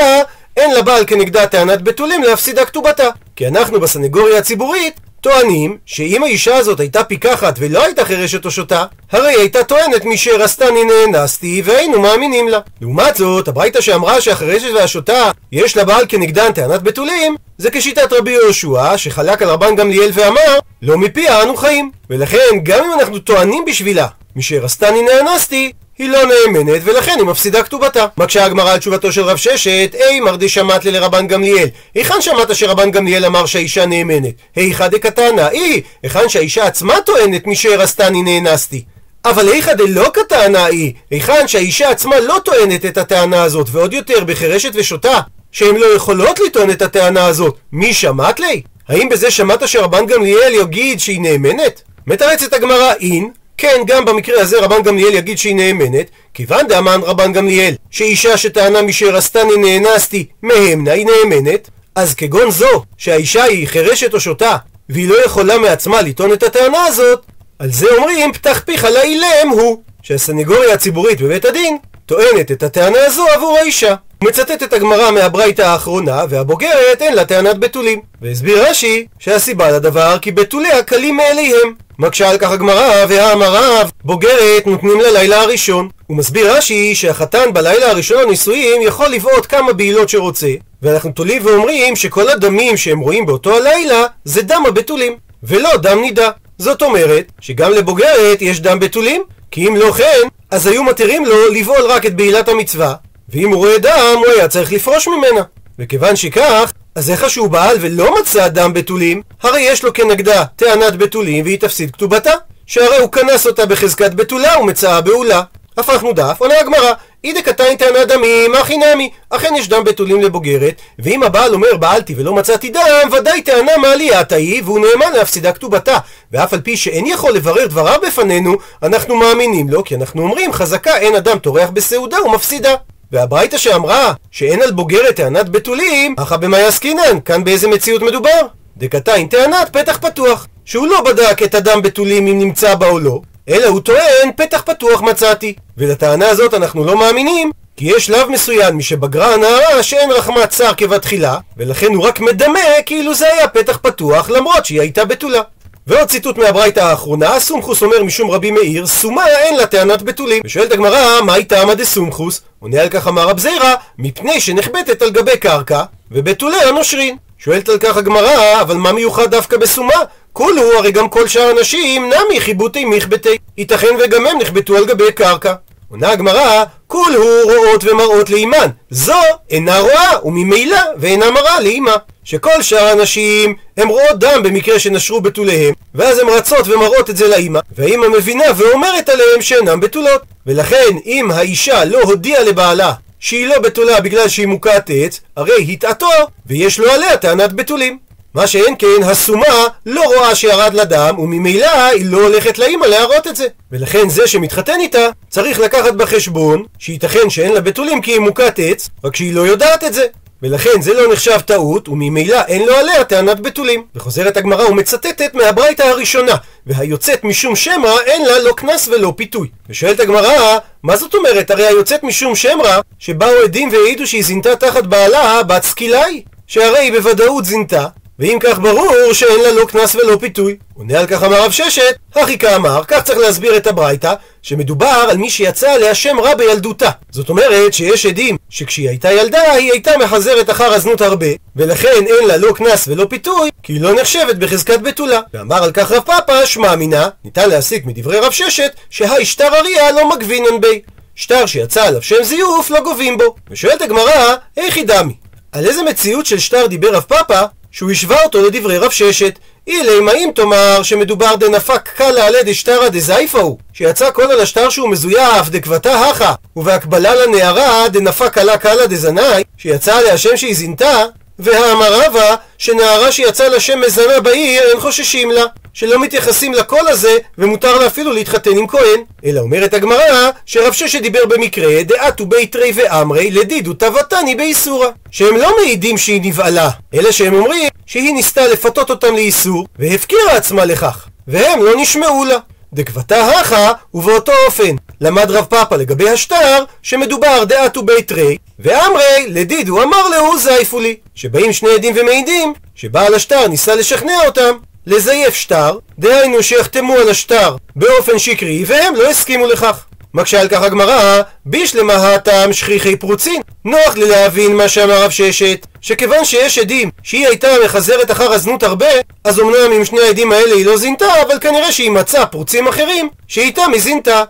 אין 0.57 0.73
לבעל 0.75 1.03
כנגדה 1.07 1.47
טענת 1.47 1.81
בתולים 1.81 2.23
להפסידה 2.23 2.65
כתובתה. 2.65 3.09
כי 3.35 3.47
אנחנו 3.47 3.79
בסנגוריה 3.79 4.37
הציבורית 4.37 4.99
טוענים 5.21 5.77
שאם 5.85 6.23
האישה 6.23 6.55
הזאת 6.55 6.79
הייתה 6.79 7.03
פיקחת 7.03 7.55
ולא 7.59 7.83
הייתה 7.83 8.05
חירשת 8.05 8.45
או 8.45 8.51
שוטה, 8.51 8.85
הרי 9.11 9.27
היא 9.27 9.37
הייתה 9.37 9.63
טוענת 9.63 10.05
משרסתני 10.05 10.83
נאנסתי 10.83 11.61
והיינו 11.65 12.01
מאמינים 12.01 12.47
לה. 12.47 12.59
לעומת 12.81 13.15
זאת, 13.15 13.47
הברייתא 13.47 13.81
שאמרה 13.81 14.21
שהחירשת 14.21 14.69
והשוטה 14.75 15.31
יש 15.51 15.77
לבעל 15.77 16.05
כנגדן 16.09 16.51
טענת 16.51 16.83
בתולים, 16.83 17.35
זה 17.57 17.71
כשיטת 17.71 18.13
רבי 18.13 18.31
יהושע 18.31 18.97
שחלק 18.97 19.41
על 19.41 19.49
רבן 19.49 19.75
גמליאל 19.75 20.09
ואמר 20.13 20.59
לא 20.81 20.97
מפיה 20.97 21.43
אנו 21.43 21.57
חיים. 21.57 21.91
ולכן 22.09 22.59
גם 22.63 22.83
אם 22.83 22.99
אנחנו 22.99 23.19
טוענים 23.19 23.65
בשבילה 23.65 24.07
משרסתני 24.35 25.01
נאנסתי, 25.01 25.71
היא 25.97 26.09
לא 26.09 26.19
נאמנת, 26.25 26.81
ולכן 26.83 27.15
היא 27.17 27.25
מפסידה 27.25 27.63
כתובתה. 27.63 28.05
מקשה 28.17 28.45
הגמרא 28.45 28.71
על 28.71 28.77
תשובתו 28.77 29.11
של 29.11 29.21
רב 29.21 29.37
ששת, 29.37 29.95
אימר 30.09 30.35
דשמט 30.35 30.85
לרבן 30.85 31.27
גמליאל. 31.27 31.67
היכן 31.95 32.21
שמעת 32.21 32.55
שרבן 32.55 32.91
גמליאל 32.91 33.25
אמר 33.25 33.45
שהאישה 33.45 33.85
נאמנת? 33.85 34.33
היכא 34.55 34.87
דקתנא, 34.87 35.47
אי, 35.51 35.81
היכן 36.03 36.29
שהאישה 36.29 36.67
עצמה 36.67 37.01
טוענת 37.01 37.47
משהרסתני 37.47 38.21
נאנסתי. 38.21 38.83
אבל 39.25 39.47
היכא 39.47 39.73
דלא 39.73 40.09
קטענה 40.09 40.65
היא, 40.65 40.93
היכן 41.11 41.47
שהאישה 41.47 41.89
עצמה 41.89 42.19
לא 42.19 42.39
טוענת 42.45 42.85
את 42.85 42.97
הטענה 42.97 43.43
הזאת, 43.43 43.67
ועוד 43.71 43.93
יותר 43.93 44.23
בחירשת 44.23 44.71
ושוטה, 44.73 45.19
שהן 45.51 45.75
לא 45.75 45.85
יכולות 45.95 46.39
לטעון 46.39 46.71
את 46.71 46.81
הטענה 46.81 47.25
הזאת, 47.25 47.57
מי 47.71 47.93
שמעת 47.93 48.39
לי? 48.39 48.61
האם 48.87 49.09
בזה 49.09 49.31
שמעת 49.31 49.67
שרבן 49.67 50.05
גמליאל 50.05 50.53
יגיד 50.53 50.99
שהיא 50.99 51.21
נאמנת? 51.21 51.81
מתרצת 52.07 52.53
הגמרא 52.53 52.93
אין, 52.93 53.31
כן, 53.57 53.81
גם 53.87 54.05
במקרה 54.05 54.41
הזה 54.41 54.59
רבן 54.59 54.81
גמליאל 54.81 55.13
יגיד 55.13 55.37
שהיא 55.37 55.55
נאמנת, 55.55 56.09
כיוון 56.33 56.67
דאמן 56.67 56.99
רבן 57.03 57.33
גמליאל, 57.33 57.73
שאישה 57.91 58.37
שטענה 58.37 58.81
משרסתני 58.81 59.79
נאנסתי, 59.79 60.25
מהמנה 60.41 60.91
היא 60.91 61.05
נאמנת, 61.05 61.69
אז 61.95 62.15
כגון 62.15 62.51
זו, 62.51 62.83
שהאישה 62.97 63.43
היא 63.43 63.67
חירשת 63.67 64.13
או 64.13 64.19
שוטה, 64.19 64.57
והיא 64.89 65.09
לא 65.09 65.25
יכולה 65.25 65.57
מעצמה 65.57 66.01
לטעון 66.01 66.33
את 66.33 66.43
הטענה 66.43 66.85
הזאת, 66.85 67.25
על 67.59 67.71
זה 67.71 67.87
אומרים 67.97 68.33
פתח 68.33 68.61
פיך 68.65 68.83
לאילם 68.83 69.49
הוא, 69.49 69.81
שהסנגוריה 70.01 70.73
הציבורית 70.73 71.21
בבית 71.21 71.45
הדין 71.45 71.77
טוענת 72.05 72.51
את 72.51 72.63
הטענה 72.63 73.05
הזו 73.05 73.27
עבור 73.27 73.57
האישה. 73.57 73.95
הוא 74.21 74.29
מצטט 74.29 74.63
את 74.63 74.73
הגמרא 74.73 75.11
מהברייתא 75.11 75.61
האחרונה, 75.61 76.23
והבוגרת 76.29 77.01
אין 77.01 77.13
לה 77.13 77.25
טענת 77.25 77.59
בתולים. 77.59 78.01
והסביר 78.21 78.69
רש"י 78.69 79.07
שהסיבה 79.19 79.71
לדבר 79.71 80.17
כי 80.21 80.31
בתוליה 80.31 80.83
קלים 80.83 81.17
מאליהם. 81.17 81.86
מקשה 81.99 82.29
על 82.29 82.37
כך 82.37 82.51
הגמרא, 82.51 83.05
והאמר 83.09 83.51
רב, 83.51 83.91
בוגרת 84.03 84.67
נותנים 84.67 84.99
ללילה 84.99 85.41
הראשון. 85.41 85.89
הוא 86.07 86.17
מסביר 86.17 86.57
רש"י 86.57 86.95
שהחתן 86.95 87.53
בלילה 87.53 87.91
הראשון 87.91 88.21
לנישואים 88.21 88.81
יכול 88.81 89.07
לבעוט 89.07 89.45
כמה 89.49 89.73
בעילות 89.73 90.09
שרוצה, 90.09 90.47
ואנחנו 90.81 91.11
תולים 91.11 91.45
ואומרים 91.45 91.95
שכל 91.95 92.29
הדמים 92.29 92.77
שהם 92.77 92.99
רואים 92.99 93.25
באותו 93.25 93.55
הלילה 93.55 94.05
זה 94.25 94.41
דם 94.41 94.63
הבתולים, 94.67 95.15
ולא 95.43 95.77
דם 95.77 96.01
נידה. 96.01 96.29
זאת 96.57 96.81
אומרת 96.81 97.31
שגם 97.41 97.71
לבוגרת 97.71 98.41
יש 98.41 98.59
דם 98.59 98.79
בתולים, 98.79 99.23
כי 99.51 99.67
אם 99.67 99.75
לא 99.75 99.91
כן, 99.91 100.27
אז 100.51 100.67
היו 100.67 100.83
מתירים 100.83 101.25
לו 101.25 101.53
לבעול 101.53 101.85
רק 101.91 102.05
את 102.05 102.15
בעילת 102.15 102.49
המצווה, 102.49 102.93
ואם 103.29 103.49
הוא 103.49 103.57
רואה 103.57 103.77
דם, 103.77 104.15
הוא 104.15 104.27
היה 104.35 104.47
צריך 104.47 104.71
לפרוש 104.71 105.07
ממנה. 105.07 105.41
וכיוון 105.79 106.15
שכך, 106.15 106.73
אז 106.97 107.09
איך 107.09 107.29
שהוא 107.29 107.47
בעל 107.49 107.77
ולא 107.81 108.19
מצא 108.19 108.47
דם 108.47 108.73
בתולים, 108.73 109.21
הרי 109.43 109.61
יש 109.61 109.83
לו 109.83 109.93
כנגדה 109.93 110.45
טענת 110.55 110.95
בתולים 110.97 111.45
והיא 111.45 111.59
תפסיד 111.59 111.91
כתובתה. 111.91 112.31
שהרי 112.65 112.97
הוא 112.97 113.11
כנס 113.11 113.47
אותה 113.47 113.65
בחזקת 113.65 114.13
בתולה 114.13 114.59
ומצאה 114.59 115.01
בעולה. 115.01 115.41
הפכנו 115.77 116.13
דף, 116.13 116.35
עונה 116.39 116.59
הגמרא, 116.59 116.93
אידי 117.23 117.41
קטן 117.41 117.75
טענה 117.75 118.05
דמים, 118.05 118.55
אחי 118.55 118.77
נמי. 118.77 119.09
אכן 119.29 119.53
יש 119.57 119.69
דם 119.69 119.83
בתולים 119.83 120.21
לבוגרת, 120.21 120.81
ואם 120.99 121.23
הבעל 121.23 121.53
אומר 121.53 121.77
בעלתי 121.79 122.15
ולא 122.17 122.33
מצאתי 122.33 122.69
דם, 122.69 123.09
ודאי 123.11 123.41
טענה 123.41 123.77
מעלייתה 123.77 124.35
היא, 124.35 124.61
והוא 124.65 124.79
נאמן 124.79 125.13
להפסידה 125.13 125.51
כתובתה. 125.51 125.97
ואף 126.31 126.53
על 126.53 126.61
פי 126.61 126.77
שאין 126.77 127.05
יכול 127.05 127.33
לברר 127.33 127.67
דבריו 127.67 127.99
בפנינו, 128.07 128.55
אנחנו 128.83 129.15
מאמינים 129.15 129.69
לו, 129.69 129.83
כי 129.83 129.95
אנחנו 129.95 130.21
אומרים 130.21 130.53
חזקה 130.53 130.97
אין 130.97 131.15
אדם 131.15 131.39
טורח 131.39 131.69
בסעודה 131.69 132.23
ומפסידה. 132.25 132.75
והברייתא 133.11 133.57
שאמרה 133.57 134.13
שאין 134.31 134.61
על 134.61 134.71
בוגרת 134.71 135.15
טענת 135.15 135.49
בתולים, 135.49 136.15
אחא 136.17 136.37
במאי 136.37 136.63
עסקינן, 136.63 137.19
כאן 137.25 137.43
באיזה 137.43 137.67
מציאות 137.67 138.01
מדובר? 138.01 138.41
דקתיים 138.77 139.27
טענת 139.27 139.69
פתח 139.71 139.97
פתוח, 140.01 140.47
שהוא 140.65 140.87
לא 140.87 141.01
בדק 141.01 141.43
את 141.43 141.55
הדם 141.55 141.81
בתולים 141.81 142.27
אם 142.27 142.39
נמצא 142.39 142.75
בה 142.75 142.89
או 142.89 142.99
לא, 142.99 143.21
אלא 143.49 143.65
הוא 143.65 143.81
טוען 143.81 144.31
פתח 144.35 144.61
פתוח 144.65 145.01
מצאתי. 145.01 145.53
ולטענה 145.77 146.29
הזאת 146.29 146.53
אנחנו 146.53 146.85
לא 146.85 146.97
מאמינים, 146.97 147.51
כי 147.77 147.85
יש 147.95 148.05
שלב 148.05 148.29
מסוים 148.29 148.77
משבגרה 148.77 149.33
הנערה 149.33 149.83
שאין 149.83 150.11
רחמת 150.11 150.49
צר 150.49 150.73
כבתחילה, 150.77 151.37
ולכן 151.57 151.93
הוא 151.93 152.03
רק 152.03 152.19
מדמה 152.19 152.59
כאילו 152.85 153.15
זה 153.15 153.33
היה 153.33 153.47
פתח 153.47 153.79
פתוח 153.81 154.29
למרות 154.29 154.65
שהיא 154.65 154.81
הייתה 154.81 155.05
בתולה. 155.05 155.41
ועוד 155.87 156.07
ציטוט 156.07 156.37
מהברייתא 156.37 156.79
האחרונה, 156.79 157.39
סומכוס 157.39 157.81
אומר 157.81 158.03
משום 158.03 158.31
רבי 158.31 158.51
מאיר, 158.51 158.87
סומה 158.87 159.27
אין 159.27 159.57
לה 159.57 159.65
טענת 159.65 160.01
בתולים. 160.01 160.41
ושואלת 160.45 160.71
הגמרא, 160.71 161.21
מהי 161.21 161.43
טעמא 161.43 161.73
דסומכוס? 161.73 162.41
עונה 162.59 162.81
על 162.81 162.89
כך 162.89 163.07
אמר 163.07 163.27
רב 163.27 163.39
זירא, 163.39 163.75
מפני 163.97 164.41
שנחבטת 164.41 165.01
על 165.01 165.09
גבי 165.09 165.37
קרקע, 165.37 165.83
ובתוליה 166.11 166.71
נושרין. 166.71 167.17
שואלת 167.37 167.69
על 167.69 167.77
כך 167.77 167.97
הגמרא, 167.97 168.61
אבל 168.61 168.75
מה 168.75 168.91
מיוחד 168.91 169.31
דווקא 169.31 169.57
בסומה? 169.57 169.93
כולו, 170.33 170.77
הרי 170.77 170.91
גם 170.91 171.09
כל 171.09 171.27
שאר 171.27 171.49
הנשים, 171.57 172.05
נמי 172.05 172.39
חיבותי 172.39 172.85
מכבתי. 172.85 173.37
ייתכן 173.57 173.95
וגם 173.99 174.27
הם 174.27 174.37
נחבטו 174.37 174.77
על 174.77 174.85
גבי 174.85 175.11
קרקע. 175.11 175.53
עונה 175.91 176.09
הגמרא, 176.09 176.63
כולו 176.87 177.23
רואות 177.43 177.83
ומראות 177.83 178.29
לאימן. 178.29 178.67
זו 178.89 179.21
אינה 179.49 179.79
רואה, 179.79 180.25
וממילא 180.25 180.79
ואינה 180.97 181.31
מראה 181.31 181.61
לאימה. 181.61 181.95
שכל 182.23 182.61
שאר 182.61 182.87
הנשים 182.87 183.55
הן 183.77 183.87
רואות 183.87 184.19
דם 184.19 184.43
במקרה 184.43 184.79
שנשרו 184.79 185.21
בתוליהם, 185.21 185.73
ואז 185.95 186.19
הן 186.19 186.27
רצות 186.29 186.67
ומראות 186.67 187.09
את 187.09 187.17
זה 187.17 187.27
לאימא, 187.27 187.59
והאימא 187.75 188.07
מבינה 188.07 188.43
ואומרת 188.57 189.09
עליהם 189.09 189.41
שאינם 189.41 189.79
בתולות. 189.79 190.21
ולכן, 190.45 190.97
אם 191.05 191.31
האישה 191.31 191.85
לא 191.85 192.01
הודיעה 192.01 192.43
לבעלה 192.43 192.93
שהיא 193.19 193.47
לא 193.47 193.59
בתולה 193.59 194.01
בגלל 194.01 194.27
שהיא 194.27 194.47
מוכת 194.47 194.89
עץ, 194.93 195.21
הרי 195.37 195.67
הטעתו, 195.73 196.09
ויש 196.45 196.79
לו 196.79 196.91
עליה 196.91 197.17
טענת 197.17 197.53
בתולים. 197.53 197.97
מה 198.37 198.47
שאין 198.47 198.75
כן, 198.79 199.03
הסומה 199.03 199.67
לא 199.85 200.03
רואה 200.03 200.35
שירד 200.35 200.73
לה 200.73 200.85
דם, 200.85 201.19
וממילא 201.19 201.81
היא 201.81 202.05
לא 202.05 202.21
הולכת 202.21 202.59
לאימא 202.59 202.85
להראות 202.85 203.27
את 203.27 203.35
זה. 203.35 203.47
ולכן 203.71 204.09
זה 204.09 204.27
שמתחתן 204.27 204.79
איתה, 204.79 205.09
צריך 205.29 205.59
לקחת 205.59 205.93
בחשבון 205.93 206.63
שייתכן 206.79 207.29
שאין 207.29 207.53
לה 207.53 207.61
בתולים 207.61 208.01
כי 208.01 208.11
היא 208.11 208.19
מוכת 208.19 208.59
עץ, 208.63 208.89
רק 209.03 209.15
שהיא 209.15 209.33
לא 209.33 209.41
יודעת 209.41 209.83
את 209.83 209.93
זה. 209.93 210.05
ולכן 210.41 210.81
זה 210.81 210.93
לא 210.93 211.13
נחשב 211.13 211.39
טעות, 211.39 211.89
וממילא 211.89 212.41
אין 212.47 212.65
לו 212.65 212.75
עליה 212.75 213.03
טענת 213.03 213.39
בתולים. 213.39 213.83
וחוזרת 213.95 214.37
הגמרא 214.37 214.65
ומצטטת 214.65 215.33
מהברייתא 215.33 215.83
הראשונה, 215.83 216.35
והיוצאת 216.67 217.23
משום 217.23 217.55
שמא 217.55 217.91
אין 218.05 218.25
לה 218.25 218.39
לא 218.39 218.51
קנס 218.51 218.87
ולא 218.87 219.13
פיתוי. 219.15 219.47
ושואלת 219.69 219.99
הגמרא, 219.99 220.57
מה 220.83 220.97
זאת 220.97 221.15
אומרת? 221.15 221.51
הרי 221.51 221.67
היוצאת 221.67 222.03
משום 222.03 222.35
שמרא, 222.35 222.79
שבאו 222.99 223.43
עדים 223.43 223.69
והעידו 223.71 224.07
שהיא 224.07 224.23
זינתה 224.23 224.55
תחת 224.55 224.83
בעלה, 224.83 225.43
בת 225.43 225.63
סקילה 225.63 226.05
היא. 226.05 226.21
שהרי 226.47 226.79
היא 226.79 226.91
בוודאות 226.91 227.45
זינתה, 227.45 227.87
ואם 228.19 228.37
כך 228.41 228.59
ברור 228.59 229.13
שאין 229.13 229.55
לא 229.55 229.65
קנס 229.65 229.95
ולא 229.95 230.17
פיתוי. 230.19 230.55
עונה 230.73 230.99
על 230.99 231.07
כך 231.07 231.23
אמר 231.23 231.43
רב 231.43 231.51
ששת, 231.51 231.95
הכי 232.15 232.37
כאמר, 232.37 232.81
כך 232.87 233.03
צריך 233.03 233.19
להסביר 233.19 233.57
את 233.57 233.67
הברייתא, 233.67 234.13
שמדובר 234.41 235.05
על 235.09 235.17
מי 235.17 235.29
שיצא 235.29 235.71
עליה 235.71 235.95
שם 235.95 236.19
רע 236.19 236.35
בילדותה. 236.35 236.89
זאת 237.11 237.29
אומרת 237.29 237.73
שיש 237.73 238.05
עדים 238.05 238.37
שכשהיא 238.49 238.89
הייתה 238.89 239.11
ילדה 239.11 239.51
היא 239.51 239.71
הייתה 239.71 239.97
מחזרת 239.97 240.49
אחר 240.49 240.73
הזנות 240.73 241.01
הרבה, 241.01 241.27
ולכן 241.55 242.05
אין 242.07 242.27
לה 242.27 242.37
לא 242.37 242.51
קנס 242.51 242.87
ולא 242.87 243.05
פיתוי, 243.09 243.49
כי 243.63 243.73
היא 243.73 243.81
לא 243.81 243.93
נחשבת 243.93 244.35
בחזקת 244.35 244.79
בתולה. 244.81 245.19
ואמר 245.33 245.63
על 245.63 245.71
כך 245.71 245.91
רב 245.91 246.03
פאפא, 246.03 246.45
שמע 246.45 246.75
מינה, 246.75 247.09
ניתן 247.25 247.49
להסיק 247.49 247.85
מדברי 247.85 248.19
רב 248.19 248.31
ששת, 248.31 248.71
שהי 248.89 249.25
שטר 249.25 249.55
אריה 249.55 249.91
לא 249.91 250.09
מגבינן 250.09 250.61
בי. 250.61 250.81
שטר 251.15 251.45
שיצא 251.45 251.85
עליו 251.85 252.01
שם 252.01 252.23
זיוף 252.23 252.69
לא 252.69 252.79
גובים 252.79 253.17
בו. 253.17 253.35
ושואלת 253.51 253.81
הגמרא, 253.81 254.35
היכי 254.55 254.83
דמי? 254.83 255.13
על 255.51 255.65
איזה 255.65 255.83
מציאות 255.83 256.25
של 256.25 256.39
שטר 256.39 256.67
דיבר 256.67 256.95
רב 256.95 257.03
פאפא 257.03 257.45
שהוא 257.77 257.91
השווה 257.91 258.23
אותו 258.23 258.41
לדברי 258.41 258.77
רב 258.77 258.91
ששת. 258.91 259.39
אילי 259.67 259.99
אם 260.17 260.29
תאמר 260.35 260.83
שמדובר 260.83 261.35
דנפק 261.35 261.89
קלה 261.95 262.27
עלי 262.27 262.43
דשטרא 262.43 262.89
דזייפה 262.89 263.39
הוא, 263.39 263.57
שיצא 263.73 264.11
כל 264.11 264.23
על 264.23 264.39
השטר 264.39 264.69
שהוא 264.69 264.89
מזויף 264.89 265.49
דקבתה 265.49 265.99
הכה, 265.99 266.33
ובהקבלה 266.55 267.15
לנערה 267.15 267.89
דנפק 267.89 268.33
קלה 268.33 268.57
קלה 268.57 268.87
דזנאי, 268.87 269.43
שיצא 269.57 269.95
עליה 269.95 270.17
שם 270.17 270.37
שהיא 270.37 270.55
זינתה, 270.55 271.03
והאמר 271.39 272.01
רבא 272.01 272.35
שנערה 272.57 273.11
שיצא 273.11 273.47
לה 273.47 273.59
שם 273.59 273.81
מזנה 273.81 274.19
בעיר 274.19 274.63
אין 274.63 274.79
חוששים 274.79 275.31
לה, 275.31 275.43
שלא 275.77 275.99
מתייחסים 275.99 276.53
לקול 276.53 276.87
הזה 276.87 277.17
ומותר 277.37 277.77
לה 277.77 277.87
אפילו 277.87 278.11
להתחתן 278.13 278.57
עם 278.57 278.67
כהן. 278.67 279.01
אלא 279.25 279.39
אומרת 279.39 279.73
הגמרא 279.73 280.29
שרב 280.45 280.73
ששת 280.73 281.01
דיבר 281.01 281.25
במקרה 281.25 281.83
דעתו 281.83 282.25
ביתרי 282.25 282.71
ואמרי 282.75 283.31
לדידו 283.31 283.73
תבתני 283.73 284.35
באיסורה. 284.35 284.87
שהם 285.11 285.37
לא 285.37 285.55
מעידים 285.59 285.97
שהיא 285.97 286.21
נבעלה, 286.23 286.69
אלא 286.93 287.11
שהם 287.11 287.33
אומרים 287.33 287.69
שהיא 287.85 288.13
ניסתה 288.13 288.47
לפתות 288.47 288.89
אותם 288.89 289.15
לאיסור 289.15 289.67
והפקירה 289.79 290.31
עצמה 290.37 290.65
לכך, 290.65 291.07
והם 291.27 291.63
לא 291.63 291.71
נשמעו 291.77 292.25
לה. 292.25 292.37
דקבתה 292.73 293.25
הכה, 293.25 293.71
ובאותו 293.93 294.31
אופן 294.45 294.75
למד 295.01 295.31
רב 295.31 295.45
פאפא 295.45 295.75
לגבי 295.75 296.09
השטר, 296.09 296.63
שמדובר 296.81 297.43
דעתו 297.43 297.83
בית 297.83 298.11
רי, 298.11 298.37
ואמרי 298.59 299.25
לדידו 299.27 299.83
אמר 299.83 300.09
להו 300.09 300.39
זייפו 300.39 300.79
לי, 300.79 300.95
שבאים 301.15 301.53
שני 301.53 301.69
עדים 301.69 301.95
ומעידים, 301.97 302.53
שבעל 302.75 303.13
השטר 303.13 303.47
ניסה 303.47 303.75
לשכנע 303.75 304.25
אותם 304.25 304.57
לזייף 304.87 305.35
שטר, 305.35 305.77
דהיינו 305.99 306.43
שיחתמו 306.43 306.93
על 306.93 307.09
השטר 307.09 307.55
באופן 307.75 308.19
שקרי, 308.19 308.63
והם 308.67 308.95
לא 308.95 309.09
הסכימו 309.09 309.45
לכך. 309.45 309.85
מקשה 310.13 310.41
על 310.41 310.47
כך 310.47 310.61
הגמרא, 310.61 311.21
בישלמה 311.45 311.93
הטעם 311.93 312.53
שכיחי 312.53 312.95
פרוצין. 312.95 313.41
נוח 313.65 313.97
לי 313.97 314.09
להבין 314.09 314.55
מה 314.55 314.67
שאמר 314.69 315.03
רב 315.03 315.11
ששת, 315.11 315.67
שכיוון 315.81 316.25
שיש 316.25 316.57
עדים 316.57 316.89
שהיא 317.03 317.27
הייתה 317.27 317.47
מחזרת 317.65 318.11
אחר 318.11 318.33
הזנות 318.33 318.63
הרבה, 318.63 318.85
אז 319.23 319.39
אמנם 319.39 319.71
עם 319.75 319.85
שני 319.85 320.01
העדים 320.01 320.31
האלה 320.31 320.55
היא 320.55 320.65
לא 320.65 320.77
זינתה, 320.77 321.21
אבל 321.21 321.39
כנראה 321.41 321.71
שהיא 321.71 321.91
מצאה 321.91 322.25
פרוצים 322.25 322.67
אחרים 322.67 323.09
שאיתם 323.27 323.71
היא 323.73 323.81
זינתה. 323.81 324.23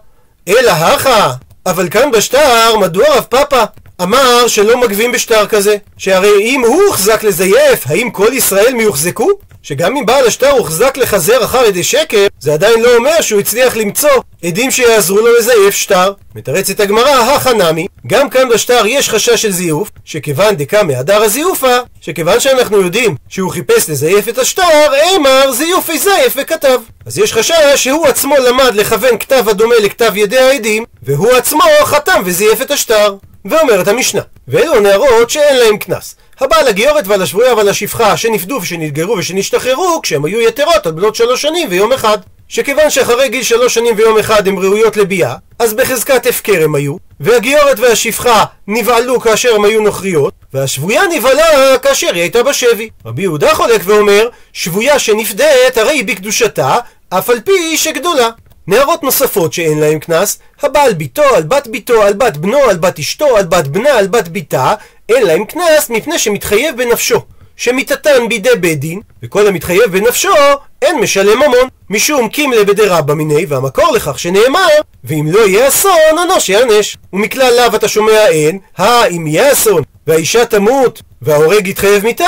אלא 0.48 0.72
הכה, 0.72 1.32
אבל 1.66 1.90
כאן 1.90 2.12
בשטר, 2.12 2.78
מדוע 2.78 3.06
רב 3.10 3.24
פאפא 3.30 3.66
אמר 4.02 4.48
שלא 4.48 4.78
מגבים 4.82 5.12
בשטר 5.12 5.48
כזה? 5.48 5.78
שהרי 5.98 6.40
אם 6.42 6.64
הוא 6.66 6.84
הוחזק 6.84 7.24
לזייף, 7.24 7.84
האם 7.86 8.10
כל 8.12 8.30
ישראל 8.34 8.74
מיוחזקו? 8.74 9.30
שגם 9.68 9.98
אם 9.98 10.06
בעל 10.06 10.28
השטר 10.28 10.50
הוחזק 10.50 10.98
לחזר 10.98 11.44
אחר 11.44 11.66
ידי 11.66 11.84
שקר, 11.84 12.28
זה 12.40 12.54
עדיין 12.54 12.82
לא 12.82 12.96
אומר 12.96 13.22
שהוא 13.22 13.40
הצליח 13.40 13.78
למצוא 13.78 14.10
עדים 14.46 14.72
שיעזרו 14.72 15.18
לו 15.18 15.38
לזייף 15.38 15.76
שטר. 15.76 16.14
מתרצת 16.36 16.80
הגמרא, 16.80 17.10
הכנמי, 17.10 17.88
גם 18.08 18.30
כאן 18.30 18.50
בשטר 18.50 18.86
יש 18.86 19.10
חשש 19.10 19.42
של 19.42 19.52
זיוף, 19.52 19.92
שכיוון 20.06 20.56
דקה 20.56 20.84
מהדר 20.84 21.22
הזיופה, 21.22 21.78
שכיוון 22.02 22.40
שאנחנו 22.40 22.82
יודעים 22.82 23.16
שהוא 23.30 23.52
חיפש 23.52 23.90
לזייף 23.90 24.30
את 24.30 24.38
השטר, 24.38 24.94
אימר 24.94 25.52
זיוף 25.52 25.90
יזייף 25.90 26.38
וכתב. 26.42 26.80
אז 27.08 27.18
יש 27.18 27.34
חשש 27.34 27.54
שהוא 27.76 28.08
עצמו 28.08 28.36
למד 28.38 28.76
לכוון 28.76 29.18
כתב 29.18 29.50
הדומה 29.50 29.76
לכתב 29.84 30.12
ידי 30.16 30.38
העדים, 30.38 30.86
והוא 31.04 31.32
עצמו 31.32 31.64
חתם 31.84 32.22
וזייף 32.26 32.62
את 32.62 32.72
השטר. 32.72 33.16
ואומרת 33.46 33.88
המשנה, 33.88 34.22
ואלו 34.48 34.80
נערות 34.80 35.30
שאין 35.30 35.58
להם 35.58 35.78
קנס. 35.78 36.16
הבעל 36.40 36.68
הגיורת 36.68 37.08
ועל 37.08 37.22
השבויה 37.22 37.56
ועל 37.56 37.70
השפחה 37.70 38.18
שנפדו 38.18 38.60
ושנתגרו 38.62 39.18
ושנשתחררו 39.18 40.00
כשהם 40.04 40.26
היו 40.26 40.42
יתרות 40.42 40.86
על 40.86 40.92
בנות 40.92 41.16
שלוש 41.16 41.42
שנים 41.42 41.68
ויום 41.70 41.94
אחד. 41.94 42.18
שכיוון 42.48 42.90
שאחרי 42.90 43.30
גיל 43.30 43.44
שלוש 43.44 43.74
שנים 43.74 43.96
ויום 43.98 44.20
אחד 44.20 44.48
הן 44.48 44.58
ראויות 44.58 44.98
לביאה, 44.98 45.36
אז 45.60 45.74
בחזקת 45.74 46.26
הפקר 46.26 46.64
הם 46.64 46.76
היו, 46.76 46.96
והגיורת 47.20 47.80
והשפחה 47.80 48.44
נבעלו 48.68 49.20
כאשר 49.20 49.56
הם 49.56 49.66
היו 49.66 49.82
נוכריות, 49.82 50.34
והשבויה 50.54 51.02
נבעלה 51.16 51.78
כאשר 51.78 52.14
היא 52.14 52.22
הייתה 52.22 52.44
בשבי. 52.44 52.90
רבי 53.06 53.22
יהודה 53.22 53.56
חולק 53.56 53.82
ואומר, 53.84 54.30
שבויה 54.54 55.00
שנפדית 55.00 55.78
הרי 55.78 55.92
היא 55.92 56.06
בקדושתה, 56.06 56.78
אף 57.10 57.30
על 57.30 57.40
פי 57.40 57.78
שגדולה. 57.78 58.30
נערות 58.68 59.04
נוספות 59.04 59.54
שאין 59.54 59.80
להם 59.80 60.00
קנס, 60.00 60.40
הבעל 60.62 60.94
ביתו, 60.94 61.24
על 61.24 61.44
בת 61.44 61.68
ביתו, 61.68 62.04
על 62.04 62.14
בת 62.14 62.38
בנו, 62.38 62.58
על 62.58 62.78
בת 62.78 63.00
אשתו, 63.00 63.38
על 63.38 63.46
בת 63.46 63.68
בנה, 63.68 63.90
על 63.90 64.08
בת 64.08 64.28
ביתה, 64.28 64.74
אין 65.10 65.24
להם 65.24 65.46
קנס 65.46 65.90
מפני 65.90 66.20
שמתחייב 66.20 66.78
בנפשו. 66.78 67.22
שמיתתן 67.56 68.30
בידי 68.30 68.50
בית 68.60 68.80
דין, 68.80 69.02
וכל 69.24 69.48
המתחייב 69.48 69.92
בנפשו, 69.92 70.30
אין 70.82 71.00
משלם 71.00 71.38
ממון. 71.38 71.68
משום 71.90 72.30
קימלה 72.30 72.64
בדרבא 72.64 73.14
מיני, 73.14 73.46
והמקור 73.46 73.92
לכך 73.94 74.20
שנאמר, 74.20 74.68
ואם 75.04 75.28
לא 75.32 75.48
יהיה 75.48 75.68
אסון, 75.68 76.18
אנוש 76.24 76.50
יענש. 76.50 76.98
ומכלל 77.14 77.54
לאו 77.58 77.76
אתה 77.76 77.88
שומע 77.88 78.28
אין, 78.28 78.60
אם 79.12 79.28
יהיה 79.28 79.52
אסון, 79.52 79.84
והאישה 80.08 80.46
תמות, 80.46 81.02
וההורג 81.22 81.68
יתחייב 81.68 82.04
מיתה, 82.04 82.26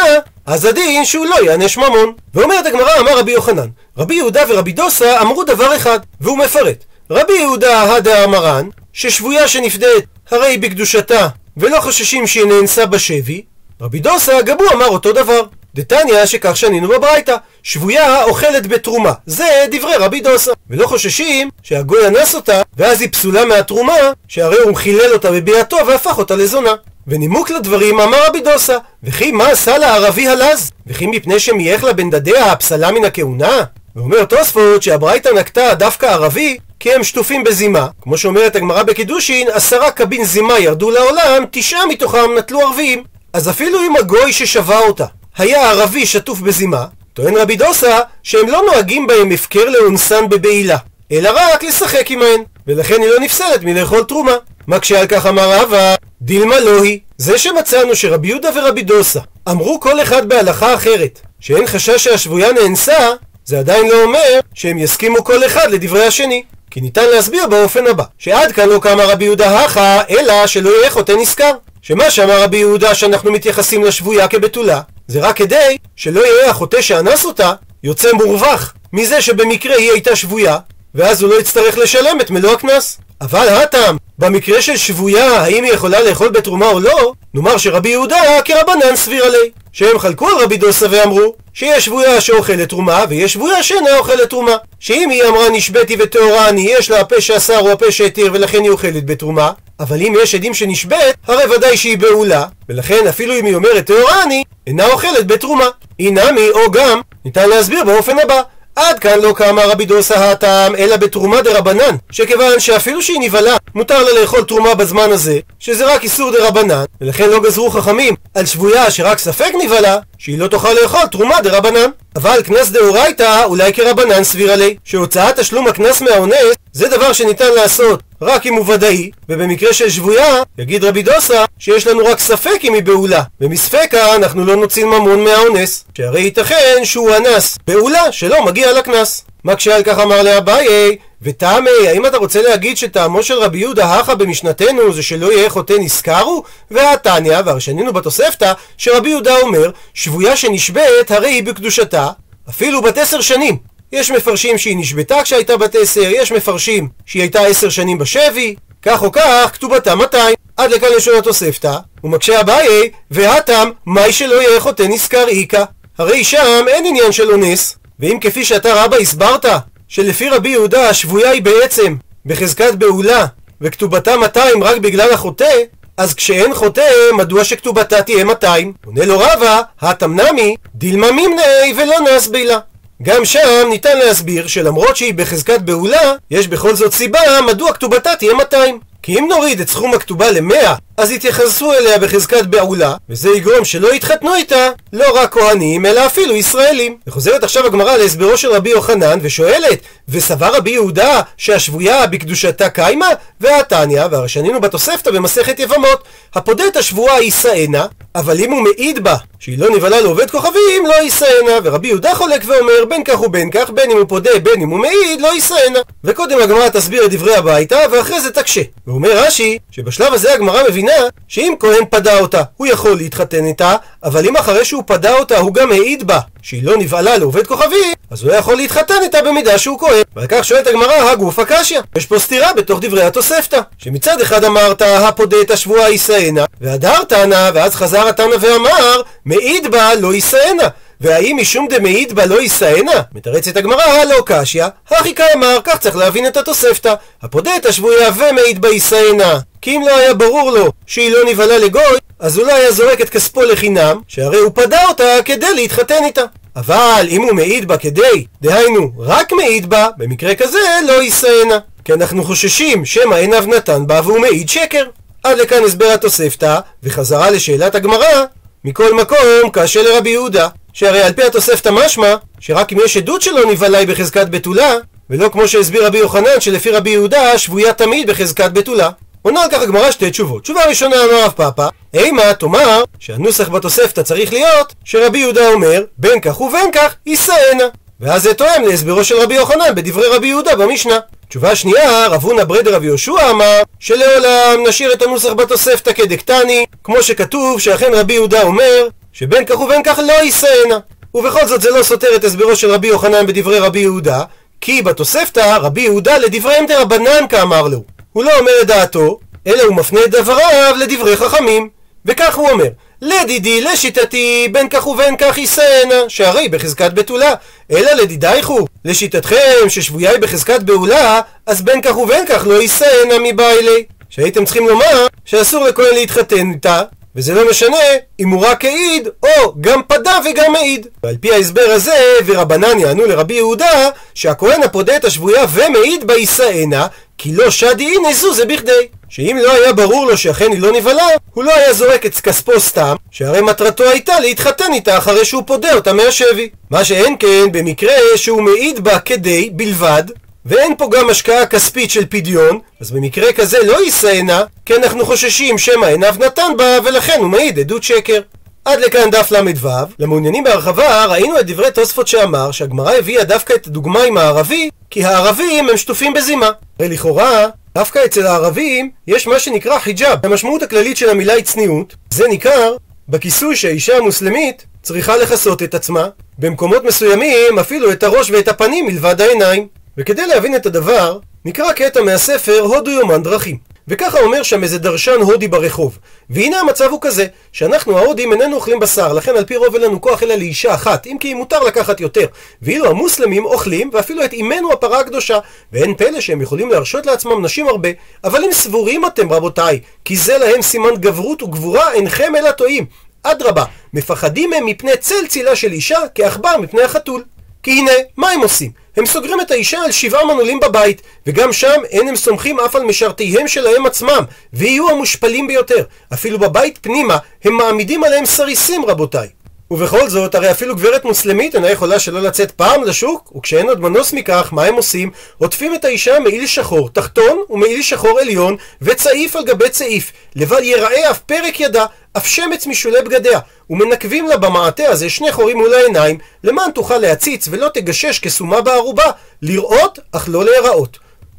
אז 0.49 0.65
הדין 0.65 1.05
שהוא 1.05 1.25
לא 1.25 1.35
יענש 1.43 1.77
ממון. 1.77 2.13
ואומרת 2.33 2.65
הגמרא, 2.65 2.99
אמר 2.99 3.19
רבי 3.19 3.31
יוחנן, 3.31 3.67
רבי 3.97 4.15
יהודה 4.15 4.43
ורבי 4.49 4.71
דוסה 4.71 5.21
אמרו 5.21 5.43
דבר 5.43 5.75
אחד, 5.75 5.99
והוא 6.21 6.37
מפרט. 6.37 6.83
רבי 7.09 7.33
יהודה 7.33 7.95
הדה 7.95 8.23
אמרן, 8.23 8.69
ששבויה 8.93 9.47
שנפדית 9.47 10.05
הרי 10.31 10.57
בקדושתה, 10.57 11.27
ולא 11.57 11.79
חוששים 11.79 12.27
שהיא 12.27 12.45
נאנסה 12.45 12.85
בשבי, 12.85 13.41
רבי 13.81 13.99
דוסה 13.99 14.41
גם 14.41 14.57
הוא 14.59 14.67
אמר 14.73 14.87
אותו 14.87 15.13
דבר. 15.13 15.41
דתניא 15.75 16.25
שכך 16.25 16.57
שנינו 16.57 16.87
בברייתא, 16.87 17.35
שבויה 17.63 18.23
אוכלת 18.23 18.67
בתרומה. 18.67 19.13
זה 19.25 19.65
דברי 19.71 19.95
רבי 19.95 20.21
דוסה. 20.21 20.51
ולא 20.69 20.87
חוששים 20.87 21.49
שהגוי 21.63 22.07
אנס 22.07 22.35
אותה, 22.35 22.61
ואז 22.77 23.01
היא 23.01 23.09
פסולה 23.11 23.45
מהתרומה, 23.45 23.97
שהרי 24.27 24.57
הוא 24.57 24.75
חילל 24.75 25.13
אותה 25.13 25.31
בביאתו 25.31 25.77
והפך 25.87 26.17
אותה 26.17 26.35
לזונה. 26.35 26.73
ונימוק 27.09 27.49
לדברים 27.49 27.99
אמר 27.99 28.27
רבי 28.27 28.41
דוסה, 28.41 28.77
וכי 29.03 29.31
מה 29.31 29.47
עשה 29.47 29.77
לה 29.77 29.95
ערבי 29.95 30.27
הלז? 30.27 30.71
וכי 30.87 31.07
מפני 31.07 31.39
שמייך 31.39 31.83
לה 31.83 31.93
בן 31.93 32.09
דדיה 32.09 32.51
הפסלה 32.51 32.91
מן 32.91 33.05
הכהונה? 33.05 33.63
ואומר 33.95 34.23
תוספות 34.23 34.83
שהברייתא 34.83 35.29
נקטה 35.29 35.73
דווקא 35.73 36.05
ערבי 36.05 36.57
כי 36.79 36.93
הם 36.93 37.03
שטופים 37.03 37.43
בזימה. 37.43 37.87
כמו 38.01 38.17
שאומרת 38.17 38.55
הגמרא 38.55 38.83
בקידושין, 38.83 39.47
עשרה 39.53 39.91
קבין 39.91 40.25
זימה 40.25 40.59
ירדו 40.59 40.91
לעולם, 40.91 41.45
תשעה 41.51 41.85
מתוכם 41.85 42.37
נטלו 42.37 42.61
ערבים. 42.61 43.03
אז 43.33 43.49
אפילו 43.49 43.79
אם 43.79 43.95
הגוי 43.95 44.33
ששבה 44.33 44.79
אותה 44.79 45.05
היה 45.37 45.69
ערבי 45.69 46.05
שטוף 46.05 46.39
בזימה, 46.39 46.85
טוען 47.13 47.37
רבי 47.37 47.55
דוסה 47.55 47.99
שהם 48.23 48.49
לא 48.49 48.61
נוהגים 48.65 49.07
בהם 49.07 49.31
הפקר 49.31 49.69
לאונסן 49.69 50.29
בבעילה, 50.29 50.77
אלא 51.11 51.29
רק 51.35 51.63
לשחק 51.63 52.11
עמהן, 52.11 52.43
ולכן 52.67 53.01
היא 53.01 53.09
לא 53.09 53.19
נפסלת 53.19 53.63
מלאכול 53.63 54.03
תרומה. 54.03 54.35
מה 54.69 54.79
כשעל 54.79 55.07
כך 55.07 55.25
אמר 55.25 55.61
רבא, 55.61 55.95
דילמה 56.21 56.59
לא 56.59 56.83
היא. 56.83 56.99
זה 57.17 57.37
שמצאנו 57.37 57.95
שרבי 57.95 58.27
יהודה 58.27 58.49
ורבי 58.55 58.83
דוסה 58.83 59.19
אמרו 59.49 59.79
כל 59.79 60.01
אחד 60.01 60.29
בהלכה 60.29 60.73
אחרת, 60.73 61.19
שאין 61.39 61.67
חשש 61.67 62.03
שהשבויה 62.03 62.51
נאנסה, 62.51 63.09
זה 63.45 63.59
עדיין 63.59 63.87
לא 63.87 64.03
אומר 64.03 64.39
שהם 64.53 64.77
יסכימו 64.77 65.23
כל 65.23 65.45
אחד 65.45 65.71
לדברי 65.71 66.05
השני. 66.05 66.43
כי 66.71 66.81
ניתן 66.81 67.05
להסביר 67.09 67.47
באופן 67.47 67.87
הבא, 67.87 68.03
שעד 68.17 68.51
כאן 68.51 68.69
לא 68.69 68.79
קמה 68.79 69.03
רבי 69.03 69.25
יהודה 69.25 69.59
הכה, 69.59 70.01
אלא 70.09 70.47
שלא 70.47 70.69
יהיה 70.69 70.89
חוטא 70.89 71.11
נשכר. 71.11 71.51
שמה 71.81 72.11
שאמר 72.11 72.43
רבי 72.43 72.57
יהודה 72.57 72.95
שאנחנו 72.95 73.31
מתייחסים 73.31 73.83
לשבויה 73.83 74.27
כבתולה, 74.27 74.81
זה 75.07 75.19
רק 75.19 75.35
כדי 75.35 75.77
שלא 75.95 76.25
יהיה 76.25 76.49
החוטא 76.49 76.81
שאנס 76.81 77.25
אותה 77.25 77.53
יוצא 77.83 78.13
מורווח 78.13 78.73
מזה 78.93 79.21
שבמקרה 79.21 79.75
היא 79.75 79.91
הייתה 79.91 80.15
שבויה, 80.15 80.57
ואז 80.95 81.21
הוא 81.21 81.29
לא 81.29 81.39
יצטרך 81.39 81.77
לשלם 81.77 82.21
את 82.21 82.31
מלוא 82.31 82.53
הקנס. 82.53 82.99
אבל 83.21 83.49
הטעם, 83.49 83.97
במקרה 84.19 84.61
של 84.61 84.77
שבויה, 84.77 85.41
האם 85.41 85.63
היא 85.63 85.73
יכולה 85.73 86.03
לאכול 86.03 86.29
בתרומה 86.29 86.65
או 86.65 86.79
לא, 86.79 87.13
נאמר 87.33 87.57
שרבי 87.57 87.89
יהודה 87.89 88.41
כרבנן 88.45 88.95
סביר 88.95 89.23
עלי. 89.23 89.51
שהם 89.73 89.99
חלקו 89.99 90.27
על 90.27 90.43
רבי 90.43 90.57
דוסה 90.57 90.85
ואמרו 90.89 91.33
שיש 91.53 91.85
שבויה 91.85 92.21
שאוכלת 92.21 92.69
תרומה 92.69 93.05
ויש 93.09 93.33
שבויה 93.33 93.63
שאינה 93.63 93.97
אוכלת 93.97 94.29
תרומה. 94.29 94.55
שאם 94.79 95.09
היא 95.09 95.23
אמרה 95.23 95.49
נשבתי 95.49 95.95
וטהורה 95.99 96.49
אני 96.49 96.61
יש 96.61 96.89
לה 96.89 96.99
הפה 96.99 97.21
שאסר 97.21 97.59
או 97.59 97.71
הפה 97.71 97.91
שהתיר 97.91 98.31
ולכן 98.33 98.61
היא 98.61 98.69
אוכלת 98.69 99.05
בתרומה, 99.05 99.51
אבל 99.79 100.01
אם 100.01 100.13
יש 100.23 100.35
עדים 100.35 100.53
שנשבית, 100.53 101.15
הרי 101.27 101.55
ודאי 101.55 101.77
שהיא 101.77 101.97
בעולה, 101.97 102.45
ולכן 102.69 103.07
אפילו 103.09 103.39
אם 103.39 103.45
היא 103.45 103.55
אומרת 103.55 103.85
טהורה 103.85 104.23
אני, 104.23 104.43
אינה 104.67 104.87
אוכלת 104.87 105.27
בתרומה. 105.27 105.67
אינמי 105.99 106.49
או 106.49 106.71
גם, 106.71 107.01
ניתן 107.25 107.49
להסביר 107.49 107.83
באופן 107.83 108.19
הבא. 108.19 108.41
עד 108.75 108.99
כאן 108.99 109.19
לא 109.19 109.33
קמה 109.37 109.65
רבי 109.65 109.85
דוסה 109.85 110.31
הטעם, 110.31 110.75
אלא 110.75 110.97
בתרומה 110.97 111.41
דרבנן, 111.41 111.95
שכיוון 112.11 112.59
שאפילו 112.59 113.01
שהיא 113.01 113.19
נבהלה, 113.21 113.57
מותר 113.75 114.03
לה 114.03 114.21
לאכול 114.21 114.43
תרומה 114.43 114.75
בזמן 114.75 115.11
הזה, 115.11 115.39
שזה 115.59 115.93
רק 115.93 116.03
איסור 116.03 116.31
דרבנן, 116.31 116.83
ולכן 117.01 117.29
לא 117.29 117.41
גזרו 117.41 117.69
חכמים 117.69 118.15
על 118.35 118.45
שבויה 118.45 118.91
שרק 118.91 119.17
ספק 119.17 119.51
נבהלה, 119.63 119.97
שהיא 120.17 120.39
לא 120.39 120.47
תוכל 120.47 120.73
לאכול 120.73 121.05
תרומה 121.11 121.41
דרבנן. 121.41 121.89
אבל 122.15 122.41
קנס 122.41 122.69
דאורייתא 122.69 123.43
אולי 123.43 123.73
כרבנן 123.73 124.23
סביר 124.23 124.51
עלי, 124.51 124.75
שהוצאת 124.83 125.39
תשלום 125.39 125.67
הקנס 125.67 126.01
מהאונס 126.01 126.55
זה 126.73 126.87
דבר 126.87 127.13
שניתן 127.13 127.51
לעשות 127.55 128.03
רק 128.21 128.45
אם 128.45 128.53
הוא 128.53 128.73
ודאי, 128.73 129.11
ובמקרה 129.29 129.73
של 129.73 129.89
שבויה, 129.89 130.43
יגיד 130.57 130.83
רבי 130.83 131.01
דוסה 131.01 131.45
שיש 131.59 131.87
לנו 131.87 132.05
רק 132.05 132.19
ספק 132.19 132.59
אם 132.63 132.73
היא 132.73 132.83
בעולה, 132.83 133.23
ומספקה 133.41 134.15
אנחנו 134.15 134.45
לא 134.45 134.55
נוציא 134.55 134.85
ממון 134.85 135.23
מהאונס, 135.23 135.85
שהרי 135.97 136.21
ייתכן 136.21 136.79
שהוא 136.83 137.15
אנס 137.15 137.57
בעולה 137.67 138.11
שלא 138.11 138.45
מגיע 138.45 138.73
לקנס. 138.73 139.25
מה 139.43 139.55
כשעל 139.55 139.83
כך 139.83 139.99
אמר 139.99 140.23
לאביי, 140.23 140.97
ותמי, 141.21 141.87
האם 141.87 142.05
אתה 142.05 142.17
רוצה 142.17 142.41
להגיד 142.41 142.77
שטעמו 142.77 143.23
של 143.23 143.33
רבי 143.33 143.57
יהודה 143.57 143.99
הכה 143.99 144.15
במשנתנו 144.15 144.93
זה 144.93 145.03
שלא 145.03 145.31
יהיה 145.31 145.49
חוטא 145.49 145.73
נזכרו? 145.79 146.43
והתניא, 146.71 147.37
והרשנינו 147.45 147.93
בתוספתא, 147.93 148.53
שרבי 148.77 149.09
יהודה 149.09 149.37
אומר, 149.37 149.71
שבויה 149.93 150.37
שנשבית 150.37 151.11
הרי 151.11 151.29
היא 151.29 151.43
בקדושתה, 151.43 152.09
אפילו 152.49 152.81
בת 152.81 152.97
עשר 152.97 153.21
שנים. 153.21 153.68
יש 153.91 154.11
מפרשים 154.11 154.57
שהיא 154.57 154.77
נשבתה 154.77 155.23
כשהייתה 155.23 155.57
בת 155.57 155.75
עשר, 155.75 156.09
יש 156.11 156.31
מפרשים 156.31 156.89
שהיא 157.05 157.21
הייתה 157.21 157.41
עשר 157.41 157.69
שנים 157.69 157.97
בשבי, 157.97 158.55
כך 158.81 159.03
או 159.03 159.11
כך, 159.11 159.51
כתובתה 159.53 159.95
200. 159.95 160.35
עד 160.57 160.71
לכאן 160.71 160.87
לשון 160.97 161.17
התוספתא, 161.17 161.77
ומקשה 162.03 162.41
אביי, 162.41 162.89
והתם, 163.11 163.69
מאי 163.85 164.13
שלא 164.13 164.41
יהיה 164.41 164.59
חוטא 164.59 164.83
נזכר 164.83 165.27
איכא. 165.27 165.63
הרי 165.97 166.23
שם 166.23 166.65
אין 166.67 166.85
עניין 166.85 167.11
של 167.11 167.31
אונס, 167.31 167.77
ואם 167.99 168.17
כפי 168.21 168.45
שאתה 168.45 168.83
רבא 168.83 168.97
הסברת, 168.97 169.45
שלפי 169.87 170.29
רבי 170.29 170.49
יהודה 170.49 170.89
השבויה 170.89 171.29
היא 171.29 171.41
בעצם 171.41 171.95
בחזקת 172.25 172.73
בעולה, 172.73 173.25
וכתובתה 173.61 174.17
200 174.17 174.63
רק 174.63 174.77
בגלל 174.77 175.11
החוטא, 175.11 175.53
אז 175.97 176.13
כשאין 176.13 176.53
חוטא, 176.53 176.91
מדוע 177.17 177.43
שכתובתה 177.43 178.01
תהיה 178.01 178.23
200? 178.23 178.73
עונה 178.85 179.05
לו 179.05 179.19
רבא, 179.19 179.61
התמנמי, 179.81 180.55
דילמה 180.75 181.11
מימני 181.11 181.73
ולא 181.77 181.95
נס 181.99 182.27
בילה. 182.27 182.59
גם 183.03 183.25
שם 183.25 183.67
ניתן 183.69 183.97
להסביר 183.97 184.47
שלמרות 184.47 184.95
שהיא 184.97 185.13
בחזקת 185.13 185.61
בעולה, 185.61 186.13
יש 186.31 186.47
בכל 186.47 186.75
זאת 186.75 186.93
סיבה 186.93 187.19
מדוע 187.47 187.73
כתובתה 187.73 188.15
תהיה 188.15 188.33
200. 188.33 188.79
כי 189.03 189.19
אם 189.19 189.27
נוריד 189.29 189.61
את 189.61 189.69
סכום 189.69 189.93
הכתובה 189.93 190.31
ל-100, 190.31 190.75
אז 190.97 191.11
יתייחסו 191.11 191.73
אליה 191.73 191.99
בחזקת 191.99 192.45
בעולה, 192.45 192.95
וזה 193.09 193.29
יגרום 193.29 193.65
שלא 193.65 193.93
יתחתנו 193.93 194.35
איתה 194.35 194.69
לא 194.93 195.05
רק 195.15 195.33
כהנים, 195.33 195.85
אלא 195.85 196.05
אפילו 196.05 196.35
ישראלים. 196.35 196.97
וחוזרת 197.07 197.43
עכשיו 197.43 197.65
הגמרא 197.65 197.97
להסברו 197.97 198.37
של 198.37 198.51
רבי 198.51 198.69
יוחנן, 198.69 199.19
ושואלת, 199.21 199.79
וסבר 200.09 200.55
רבי 200.55 200.71
יהודה 200.71 201.21
שהשבויה 201.37 202.07
בקדושתה 202.07 202.69
קיימה? 202.69 203.07
והתניא, 203.41 204.03
והרשנינו 204.11 204.61
בתוספתא 204.61 205.11
במסכת 205.11 205.59
יבמות, 205.59 206.03
הפודה 206.35 206.67
את 206.67 206.77
השבועה 206.77 207.21
יישאנה, 207.21 207.85
אבל 208.15 208.39
אם 208.39 208.51
הוא 208.51 208.61
מעיד 208.61 209.03
בה 209.03 209.15
שהיא 209.39 209.59
לא 209.59 209.69
נבהלה 209.69 210.01
לעובד 210.01 210.31
כוכבים, 210.31 210.85
לא 210.85 210.93
יישאנה. 210.93 211.51
ורבי 211.63 211.87
יהודה 211.87 212.15
חולק 212.15 212.41
ואומר, 212.45 212.85
בין 212.89 213.03
כך 213.03 213.21
ובין 213.21 213.51
כך, 213.51 213.69
בין 213.69 213.91
אם 213.91 213.97
הוא 213.97 214.05
פודה, 214.07 214.39
בין 214.43 214.61
אם 214.61 214.69
הוא 214.69 214.79
מעיד, 214.79 215.21
לא 215.21 215.27
יישאנה. 215.33 215.79
וקודם 216.03 216.39
הגמרא 216.41 216.69
תסביר 216.69 217.05
את 217.05 217.11
דברי 217.11 217.35
הביתה, 217.35 217.77
ואחרי 217.91 218.21
זה 218.21 218.31
תקשה. 218.31 218.61
ואומר 218.89 219.09
רש"י, 219.25 219.57
שבשלב 219.71 220.13
הזה 220.13 220.33
הגמרא 220.33 220.63
מבינה 220.69 220.91
שאם 221.27 221.53
כהן 221.59 221.83
פדה 221.89 222.19
אותה, 222.19 222.41
הוא 222.57 222.67
יכול 222.67 222.97
להתחתן 222.97 223.45
איתה, 223.45 223.75
אבל 224.03 224.25
אם 224.25 224.37
אחרי 224.37 224.65
שהוא 224.65 224.83
פדה 224.85 225.13
אותה 225.13 225.37
הוא 225.37 225.53
גם 225.53 225.71
העיד 225.71 226.07
בה 226.07 226.19
שהיא 226.41 226.63
לא 226.63 226.77
נבהלה 226.77 227.17
לעובד 227.17 227.47
כוכבים, 227.47 227.93
אז 228.11 228.23
הוא 228.23 228.33
יכול 228.33 228.55
להתחתן 228.55 228.93
איתה 229.01 229.21
במידה 229.21 229.57
שהוא 229.57 229.79
כהן. 229.79 230.03
ועל 230.15 230.25
כך 230.29 230.45
שואלת 230.45 230.67
הגמרא, 230.67 230.93
הגוף 230.93 231.39
הקשיא. 231.39 231.79
יש 231.95 232.05
פה 232.05 232.19
סתירה 232.19 232.53
בתוך 232.53 232.79
דברי 232.81 233.03
התוספתא. 233.03 233.59
שמצד 233.77 234.21
אחד 234.21 234.43
אמרת, 234.43 234.81
הפודה 234.81 235.41
את 235.41 235.51
השבועה 235.51 235.89
יישאנה, 235.89 236.45
והדרת 236.61 237.13
נא, 237.13 237.49
ואז 237.53 237.75
חזר 237.75 238.07
התנא 238.07 238.35
ואמר, 238.39 239.01
מעיד 239.25 239.71
בה 239.71 239.95
לא 239.95 240.13
יישאנה. 240.13 240.67
והאם 241.01 241.37
משום 241.41 241.67
דמעיד 241.69 242.13
בה 242.13 242.25
לא 242.25 242.41
יישאנה? 242.41 243.01
מתרצת 243.15 243.57
הגמרא, 243.57 244.03
לא 244.03 244.23
קשיא, 244.25 244.65
הכי 244.89 245.15
כאמר, 245.15 245.59
כך 245.63 245.77
צריך 245.77 245.95
להבין 245.95 246.27
את 246.27 246.37
התוספתא. 246.37 246.93
הפודה 247.21 247.55
את 247.55 247.65
השבויה 247.65 248.09
ומעיד 248.17 248.61
בה 248.61 248.69
יישאנה. 248.69 249.39
כי 249.61 249.75
אם 249.75 249.81
לא 249.87 249.97
היה 249.97 250.13
ברור 250.13 250.51
לו 250.51 250.71
שהיא 250.85 251.11
לא 251.11 251.19
נבהלה 251.31 251.57
לגוי, 251.57 251.97
אז 252.19 252.37
הוא 252.37 252.47
לא 252.47 252.53
היה 252.53 252.71
זורק 252.71 253.01
את 253.01 253.09
כספו 253.09 253.41
לחינם, 253.41 254.01
שהרי 254.07 254.37
הוא 254.37 254.51
פדה 254.55 254.85
אותה 254.89 255.03
כדי 255.25 255.53
להתחתן 255.55 256.03
איתה. 256.03 256.23
אבל 256.55 257.07
אם 257.09 257.21
הוא 257.21 257.31
מעיד 257.31 257.67
בה 257.67 257.77
כדי, 257.77 258.25
דהיינו, 258.41 258.91
רק 258.97 259.33
מעיד 259.33 259.69
בה, 259.69 259.87
במקרה 259.97 260.35
כזה 260.35 260.59
לא 260.87 261.03
יישאנה. 261.03 261.57
כי 261.85 261.93
אנחנו 261.93 262.23
חוששים 262.23 262.85
שמא 262.85 263.15
עיניו 263.15 263.43
נתן 263.47 263.87
בה 263.87 264.01
והוא 264.03 264.19
מעיד 264.19 264.49
שקר. 264.49 264.83
עד 265.23 265.37
לכאן 265.37 265.63
הסבר 265.63 265.85
התוספתא, 265.85 266.59
וחזרה 266.83 267.29
לשאלת 267.29 267.75
הגמרא, 267.75 268.25
מכל 268.63 268.93
מקום 268.93 269.49
קשה 269.53 269.83
לרבי 269.83 270.09
יהודה, 270.09 270.47
שהרי 270.73 271.01
על 271.01 271.13
פי 271.13 271.23
התוספתא 271.23 271.69
משמע, 271.69 272.15
שרק 272.39 272.73
אם 272.73 272.77
יש 272.85 272.97
עדות 272.97 273.21
שלא 273.21 273.51
נבהלה 273.51 273.77
היא 273.77 273.87
בחזקת 273.87 274.27
בתולה, 274.29 274.73
ולא 275.09 275.29
כמו 275.29 275.47
שהסביר 275.47 275.85
רבי 275.85 275.97
יוחנן 275.97 276.39
שלפי 276.39 276.71
רבי 276.71 276.89
יהודה 276.89 277.37
שבויה 277.37 277.73
תמיד 277.73 278.09
בחזקת 278.09 278.51
בתולה. 278.51 278.89
עונה 279.21 279.43
על 279.43 279.49
כך 279.51 279.61
הגמרא 279.61 279.91
שתי 279.91 280.11
תשובות. 280.11 280.43
תשובה 280.43 280.65
ראשונה 280.65 280.95
אמר 280.95 281.23
רב 281.23 281.31
פאפא, 281.31 281.67
אימה 281.93 282.33
תאמר 282.33 282.83
שהנוסח 282.99 283.49
בתוספתא 283.49 284.01
צריך 284.01 284.33
להיות 284.33 284.73
שרבי 284.83 285.19
יהודה 285.19 285.49
אומר 285.49 285.83
בין 285.97 286.19
כך 286.19 286.41
ובין 286.41 286.71
כך 286.71 286.95
יישאנה. 287.05 287.63
ואז 287.99 288.23
זה 288.23 288.33
תואם 288.33 288.63
להסברו 288.67 289.03
של 289.03 289.19
רבי 289.19 289.35
יוחנן 289.35 289.75
בדברי 289.75 290.07
רבי 290.07 290.27
יהודה 290.27 290.55
במשנה. 290.55 290.99
תשובה 291.29 291.55
שנייה, 291.55 292.07
רב 292.07 292.23
הונא 292.23 292.43
ברדר 292.43 292.75
רבי 292.75 292.85
יהושע 292.85 293.29
אמר 293.29 293.61
שלעולם 293.79 294.63
נשאיר 294.67 294.93
את 294.93 295.01
הנוסח 295.01 295.33
בתוספתא 295.33 295.93
כדקטני, 295.93 296.65
כמו 296.83 297.03
שכתוב 297.03 297.59
שאכן 297.59 297.93
רבי 297.93 298.13
יהודה 298.13 298.41
אומר 298.41 298.87
שבין 299.13 299.45
כך 299.45 299.59
ובין 299.59 299.83
כך 299.83 299.99
לא 299.99 300.13
יישאנה. 300.13 300.79
ובכל 301.15 301.47
זאת 301.47 301.61
זה 301.61 301.69
לא 301.69 301.83
סותר 301.83 302.07
את 302.15 302.23
הסברו 302.23 302.55
של 302.55 302.71
רבי 302.71 302.87
יוחנן 302.87 303.27
בדברי 303.27 303.59
רבי 303.59 303.79
יהודה, 303.79 304.23
כי 304.61 304.81
בתוספתא 304.81 305.57
רבי 305.61 305.81
יהודה 305.81 306.17
לדבריהם 306.17 306.65
דרבנן 306.65 307.27
כאמר 307.29 307.67
לו. 307.67 307.83
הוא 308.13 308.23
לא 308.23 308.39
אומר 308.39 308.51
את 308.61 308.67
דעתו, 308.67 309.19
אלא 309.47 309.63
הוא 309.63 309.75
מפנה 309.75 309.99
את 310.05 310.11
דבריו 310.11 310.75
לדברי 310.79 311.17
חכמים. 311.17 311.69
וכך 312.05 312.35
הוא 312.35 312.49
אומר, 312.49 312.67
לדידי 313.01 313.61
לשיטתי 313.61 314.47
בין 314.51 314.69
כך 314.69 314.87
ובין 314.87 315.15
כך 315.17 315.37
יישאנה, 315.37 315.95
שהרי 316.07 316.49
בחזקת 316.49 316.93
בתולה, 316.93 317.33
אלא 317.71 317.91
לדידייך 317.91 318.47
הוא, 318.47 318.67
לשיטתכם 318.85 319.69
ששבויה 319.69 320.11
היא 320.11 320.19
בחזקת 320.19 320.63
בעולה, 320.63 321.21
אז 321.45 321.61
בין 321.61 321.81
כך 321.81 321.97
ובין 321.97 322.25
כך 322.25 322.47
לא 322.47 322.61
יישאנה 322.61 323.19
מבעילי. 323.23 323.83
שהייתם 324.09 324.45
צריכים 324.45 324.67
לומר 324.67 325.07
שאסור 325.25 325.63
לכהן 325.63 325.93
להתחתן 325.93 326.51
איתה, 326.51 326.81
וזה 327.15 327.33
לא 327.33 327.49
משנה 327.49 327.77
אם 328.19 328.29
הוא 328.29 328.45
רק 328.45 328.65
העיד, 328.65 329.07
או 329.23 329.53
גם 329.61 329.81
פדה 329.87 330.19
וגם 330.25 330.51
מעיד. 330.51 330.87
ועל 331.03 331.17
פי 331.17 331.31
ההסבר 331.31 331.69
הזה, 331.69 332.15
ורבנן 332.25 332.79
יענו 332.79 333.05
לרבי 333.05 333.33
יהודה, 333.33 333.89
שהכהן 334.13 334.63
הפודה 334.63 334.95
את 334.95 335.05
השבויה 335.05 335.45
ומעיד 335.49 336.07
בה 336.07 336.13
יישאנה, 336.13 336.87
כי 337.17 337.31
לא 337.31 337.49
שדי 337.49 337.95
הנה 337.95 338.13
זו 338.13 338.33
זה 338.33 338.45
בכדי. 338.45 338.87
שאם 339.09 339.37
לא 339.43 339.51
היה 339.51 339.73
ברור 339.73 340.05
לו 340.05 340.17
שאכן 340.17 340.51
היא 340.51 340.59
לא 340.59 340.71
נבהלה, 340.71 341.07
הוא 341.33 341.43
לא 341.43 341.55
היה 341.55 341.73
זורק 341.73 342.05
את 342.05 342.19
כספו 342.19 342.59
סתם, 342.59 342.95
שהרי 343.11 343.41
מטרתו 343.41 343.83
הייתה 343.83 344.19
להתחתן 344.19 344.73
איתה 344.73 344.97
אחרי 344.97 345.25
שהוא 345.25 345.43
פודה 345.45 345.73
אותה 345.73 345.93
מהשבי. 345.93 346.49
מה 346.71 346.83
שאין 346.83 347.15
כן 347.19 347.51
במקרה 347.51 347.93
שהוא 348.15 348.41
מעיד 348.41 348.83
בה 348.83 348.99
כדי 348.99 349.49
בלבד, 349.53 350.03
ואין 350.45 350.75
פה 350.77 350.89
גם 350.91 351.09
השקעה 351.09 351.45
כספית 351.45 351.91
של 351.91 352.05
פדיון, 352.09 352.59
אז 352.81 352.91
במקרה 352.91 353.33
כזה 353.33 353.63
לא 353.63 353.83
יישאנה, 353.83 354.43
כי 354.65 354.75
אנחנו 354.75 355.05
חוששים 355.05 355.57
שמא 355.57 355.85
עיניו 355.85 356.15
נתן 356.19 356.51
בה, 356.57 356.77
ולכן 356.83 357.19
הוא 357.19 357.27
מעיד 357.27 357.59
עדות 357.59 357.83
שקר. 357.83 358.21
עד 358.65 358.79
לכאן 358.79 359.09
דף 359.09 359.31
ל"ו. 359.31 359.69
למעוניינים 359.99 360.43
בהרחבה, 360.43 361.05
ראינו 361.05 361.39
את 361.39 361.45
דברי 361.45 361.71
תוספות 361.71 362.07
שאמר 362.07 362.51
שהגמרא 362.51 362.93
הביאה 362.93 363.23
דווקא 363.23 363.53
את 363.53 363.67
הדוגמה 363.67 364.03
עם 364.03 364.17
הערבי, 364.17 364.69
כי 364.89 365.05
הערבים 365.05 365.69
הם 365.69 365.77
שטופים 365.77 366.13
בזימה. 366.13 366.49
הרי 366.79 366.89
לכאורה, 366.89 367.47
דווקא 367.79 368.05
אצל 368.05 368.27
הערבים 368.27 368.89
יש 369.07 369.27
מה 369.27 369.39
שנקרא 369.39 369.79
חיג'אב. 369.79 370.25
המשמעות 370.25 370.63
הכללית 370.63 370.97
של 370.97 371.09
המילה 371.09 371.33
היא 371.33 371.43
צניעות. 371.43 371.95
זה 372.09 372.27
ניכר 372.27 372.75
בכיסוי 373.09 373.55
שהאישה 373.55 373.97
המוסלמית 373.97 374.65
צריכה 374.81 375.17
לכסות 375.17 375.63
את 375.63 375.73
עצמה, 375.73 376.07
במקומות 376.39 376.83
מסוימים 376.83 377.59
אפילו 377.59 377.91
את 377.91 378.03
הראש 378.03 378.31
ואת 378.31 378.47
הפנים 378.47 378.85
מלבד 378.85 379.21
העיניים. 379.21 379.67
וכדי 379.97 380.27
להבין 380.27 380.55
את 380.55 380.65
הדבר, 380.65 381.19
נקרא 381.45 381.73
קטע 381.73 382.01
מהספר 382.01 382.59
הודו 382.59 382.91
יומן 382.91 383.23
דרכים. 383.23 383.57
וככה 383.89 384.19
אומר 384.19 384.43
שם 384.43 384.63
איזה 384.63 384.79
דרשן 384.79 385.21
הודי 385.21 385.47
ברחוב. 385.47 385.97
והנה 386.29 386.59
המצב 386.59 386.89
הוא 386.91 386.99
כזה, 387.01 387.25
שאנחנו 387.51 387.97
ההודים 387.97 388.31
איננו 388.33 388.55
אוכלים 388.55 388.79
בשר, 388.79 389.13
לכן 389.13 389.35
על 389.35 389.45
פי 389.45 389.55
רוב 389.55 389.75
אין 389.75 389.83
לנו 389.83 390.01
כוח 390.01 390.23
אלא 390.23 390.35
לאישה 390.35 390.73
אחת, 390.73 391.07
אם 391.07 391.17
כי 391.19 391.33
מותר 391.33 391.63
לקחת 391.63 391.99
יותר. 391.99 392.25
ואילו 392.61 392.89
המוסלמים 392.89 393.45
אוכלים, 393.45 393.89
ואפילו 393.93 394.25
את 394.25 394.33
אימנו 394.33 394.73
הפרה 394.73 394.99
הקדושה. 394.99 395.39
ואין 395.73 395.95
פלא 395.95 396.21
שהם 396.21 396.41
יכולים 396.41 396.69
להרשות 396.69 397.05
לעצמם 397.05 397.45
נשים 397.45 397.67
הרבה. 397.67 397.89
אבל 398.23 398.43
אם 398.43 398.51
סבורים 398.51 399.05
אתם 399.05 399.33
רבותיי, 399.33 399.79
כי 400.05 400.17
זה 400.17 400.37
להם 400.37 400.61
סימן 400.61 400.95
גברות 400.99 401.43
וגבורה, 401.43 401.93
אינכם 401.93 402.35
אלא 402.35 402.51
טועים. 402.51 402.85
אדרבה, 403.23 403.63
מפחדים 403.93 404.53
הם 404.53 404.65
מפני 404.65 404.97
צל 404.97 405.27
צילה 405.27 405.55
של 405.55 405.71
אישה, 405.71 405.99
כעכבר 406.15 406.57
מפני 406.57 406.81
החתול. 406.81 407.23
כי 407.63 407.71
הנה, 407.71 407.91
מה 408.17 408.29
הם 408.29 408.41
עושים? 408.41 408.71
הם 408.97 409.05
סוגרים 409.05 409.41
את 409.41 409.51
האישה 409.51 409.81
על 409.81 409.91
שבעה 409.91 410.25
מנעולים 410.25 410.59
בבית, 410.59 411.01
וגם 411.27 411.53
שם 411.53 411.81
אין 411.89 412.07
הם 412.07 412.15
סומכים 412.15 412.59
אף 412.59 412.75
על 412.75 412.83
משרתיהם 412.83 413.47
שלהם 413.47 413.85
עצמם, 413.85 414.23
ויהיו 414.53 414.89
המושפלים 414.89 415.47
ביותר. 415.47 415.83
אפילו 416.13 416.39
בבית 416.39 416.79
פנימה 416.81 417.17
הם 417.43 417.53
מעמידים 417.53 418.03
עליהם 418.03 418.25
סריסים 418.25 418.85
רבותיי. 418.85 419.27
ובכל 419.71 420.09
זאת, 420.09 420.35
הרי 420.35 420.51
אפילו 420.51 420.75
גברת 420.75 421.05
מוסלמית 421.05 421.55
אינה 421.55 421.69
יכולה 421.69 421.99
שלא 421.99 422.21
לצאת 422.21 422.51
פעם 422.51 422.83
לשוק, 422.83 423.31
וכשאין 423.35 423.69
עוד 423.69 423.81
מנוס 423.81 424.13
מכך, 424.13 424.49
מה 424.51 424.63
הם 424.63 424.75
עושים? 424.75 425.11
עוטפים 425.37 425.75
את 425.75 425.85
האישה 425.85 426.19
מעיל 426.19 426.47
שחור 426.47 426.89
תחתון 426.89 427.43
ומעיל 427.49 427.81
שחור 427.81 428.19
עליון, 428.19 428.55
וצעיף 428.81 429.35
על 429.35 429.43
גבי 429.43 429.69
צעיף, 429.69 430.11
לבל 430.35 430.63
יראה 430.63 431.11
אף 431.11 431.19
פרק 431.19 431.59
ידה, 431.59 431.85
אף 432.17 432.27
שמץ 432.27 432.67
משולי 432.67 433.01
בגדיה, 433.01 433.39
ומנקבים 433.69 434.27
לה 434.27 434.37
במעטה 434.37 434.89
הזה 434.89 435.09
שני 435.09 435.31
חורים 435.31 435.57
מול 435.57 435.73
העיניים, 435.73 436.17
למען 436.43 436.71
תוכל 436.71 436.97
להציץ 436.97 437.47
ולא 437.51 437.67
תגשש 437.73 438.19
כסומה 438.19 438.61
בערובה, 438.61 439.11
לראות 439.41 439.99
אך 440.11 440.25
לא 440.31 440.45
להיראות. 440.45 440.97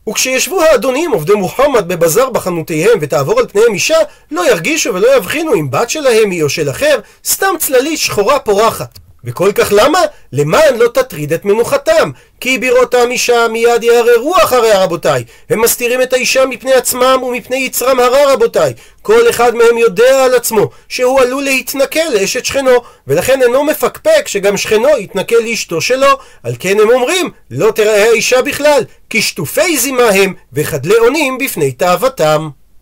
וכשישבו 0.09 0.63
האדונים 0.63 1.11
עובדי 1.11 1.35
מוחמד 1.35 1.89
בבזר 1.89 2.31
בחנותיהם 2.31 2.99
ותעבור 3.01 3.39
על 3.39 3.49
פניהם 3.49 3.75
אישה, 3.75 3.97
לא 4.31 4.51
ירגישו 4.51 4.95
ולא 4.95 5.17
יבחינו 5.17 5.55
אם 5.55 5.71
בת 5.71 5.91
שלהם 5.91 6.31
היא 6.31 6.43
או 6.43 6.49
של 6.49 6.71
אחר, 6.71 6.99
סתם 7.25 7.55
צללית 7.59 7.99
שחורה 7.99 8.39
פורחת. 8.39 8.99
וכל 9.25 9.53
כך 9.55 9.73
למה? 9.77 10.01
למען 10.33 10.77
לא 10.77 10.89
תטריד 10.89 11.33
את 11.33 11.45
מנוחתם. 11.45 12.11
כי 12.41 12.59
בראותם 12.59 13.11
אישה 13.11 13.49
מיד 13.49 13.85
יערערו 13.85 14.37
אחריה 14.37 14.85
רבותיי. 14.85 15.25
הם 15.51 15.61
מסתירים 15.61 16.03
את 16.03 16.13
האישה 16.13 16.47
מפני 16.47 16.73
עצמם 16.73 17.23
ומפני 17.23 17.57
יצרם 17.57 18.01
הרע 18.01 18.33
רבותיי. 18.33 18.73
כל 19.03 19.31
אחד 19.31 19.55
מהם 19.55 19.79
יודע 19.79 20.25
על 20.25 20.35
עצמו 20.35 20.71
שהוא 20.89 21.21
עלול 21.21 21.43
להתנכל 21.43 22.09
לאשת 22.15 22.45
שכנו, 22.45 22.83
ולכן 23.07 23.43
אינו 23.43 23.65
מפקפק 23.65 24.29
שגם 24.29 24.57
שכנו 24.57 24.99
יתנכל 24.99 25.37
לאשתו 25.45 25.81
שלו. 25.81 26.19
על 26.43 26.55
כן 26.59 26.81
הם 26.81 26.91
אומרים, 26.91 27.31
לא 27.51 27.71
תראה 27.71 28.05
האישה 28.05 28.43
בכלל, 28.43 28.83
כי 29.11 29.23
שטופי 29.23 29.77
זימה 29.77 30.09
הם, 30.09 30.35
וחדלי 30.53 30.99
אונים 30.99 31.39
בפני 31.39 31.73
תאוותם. 31.73 32.49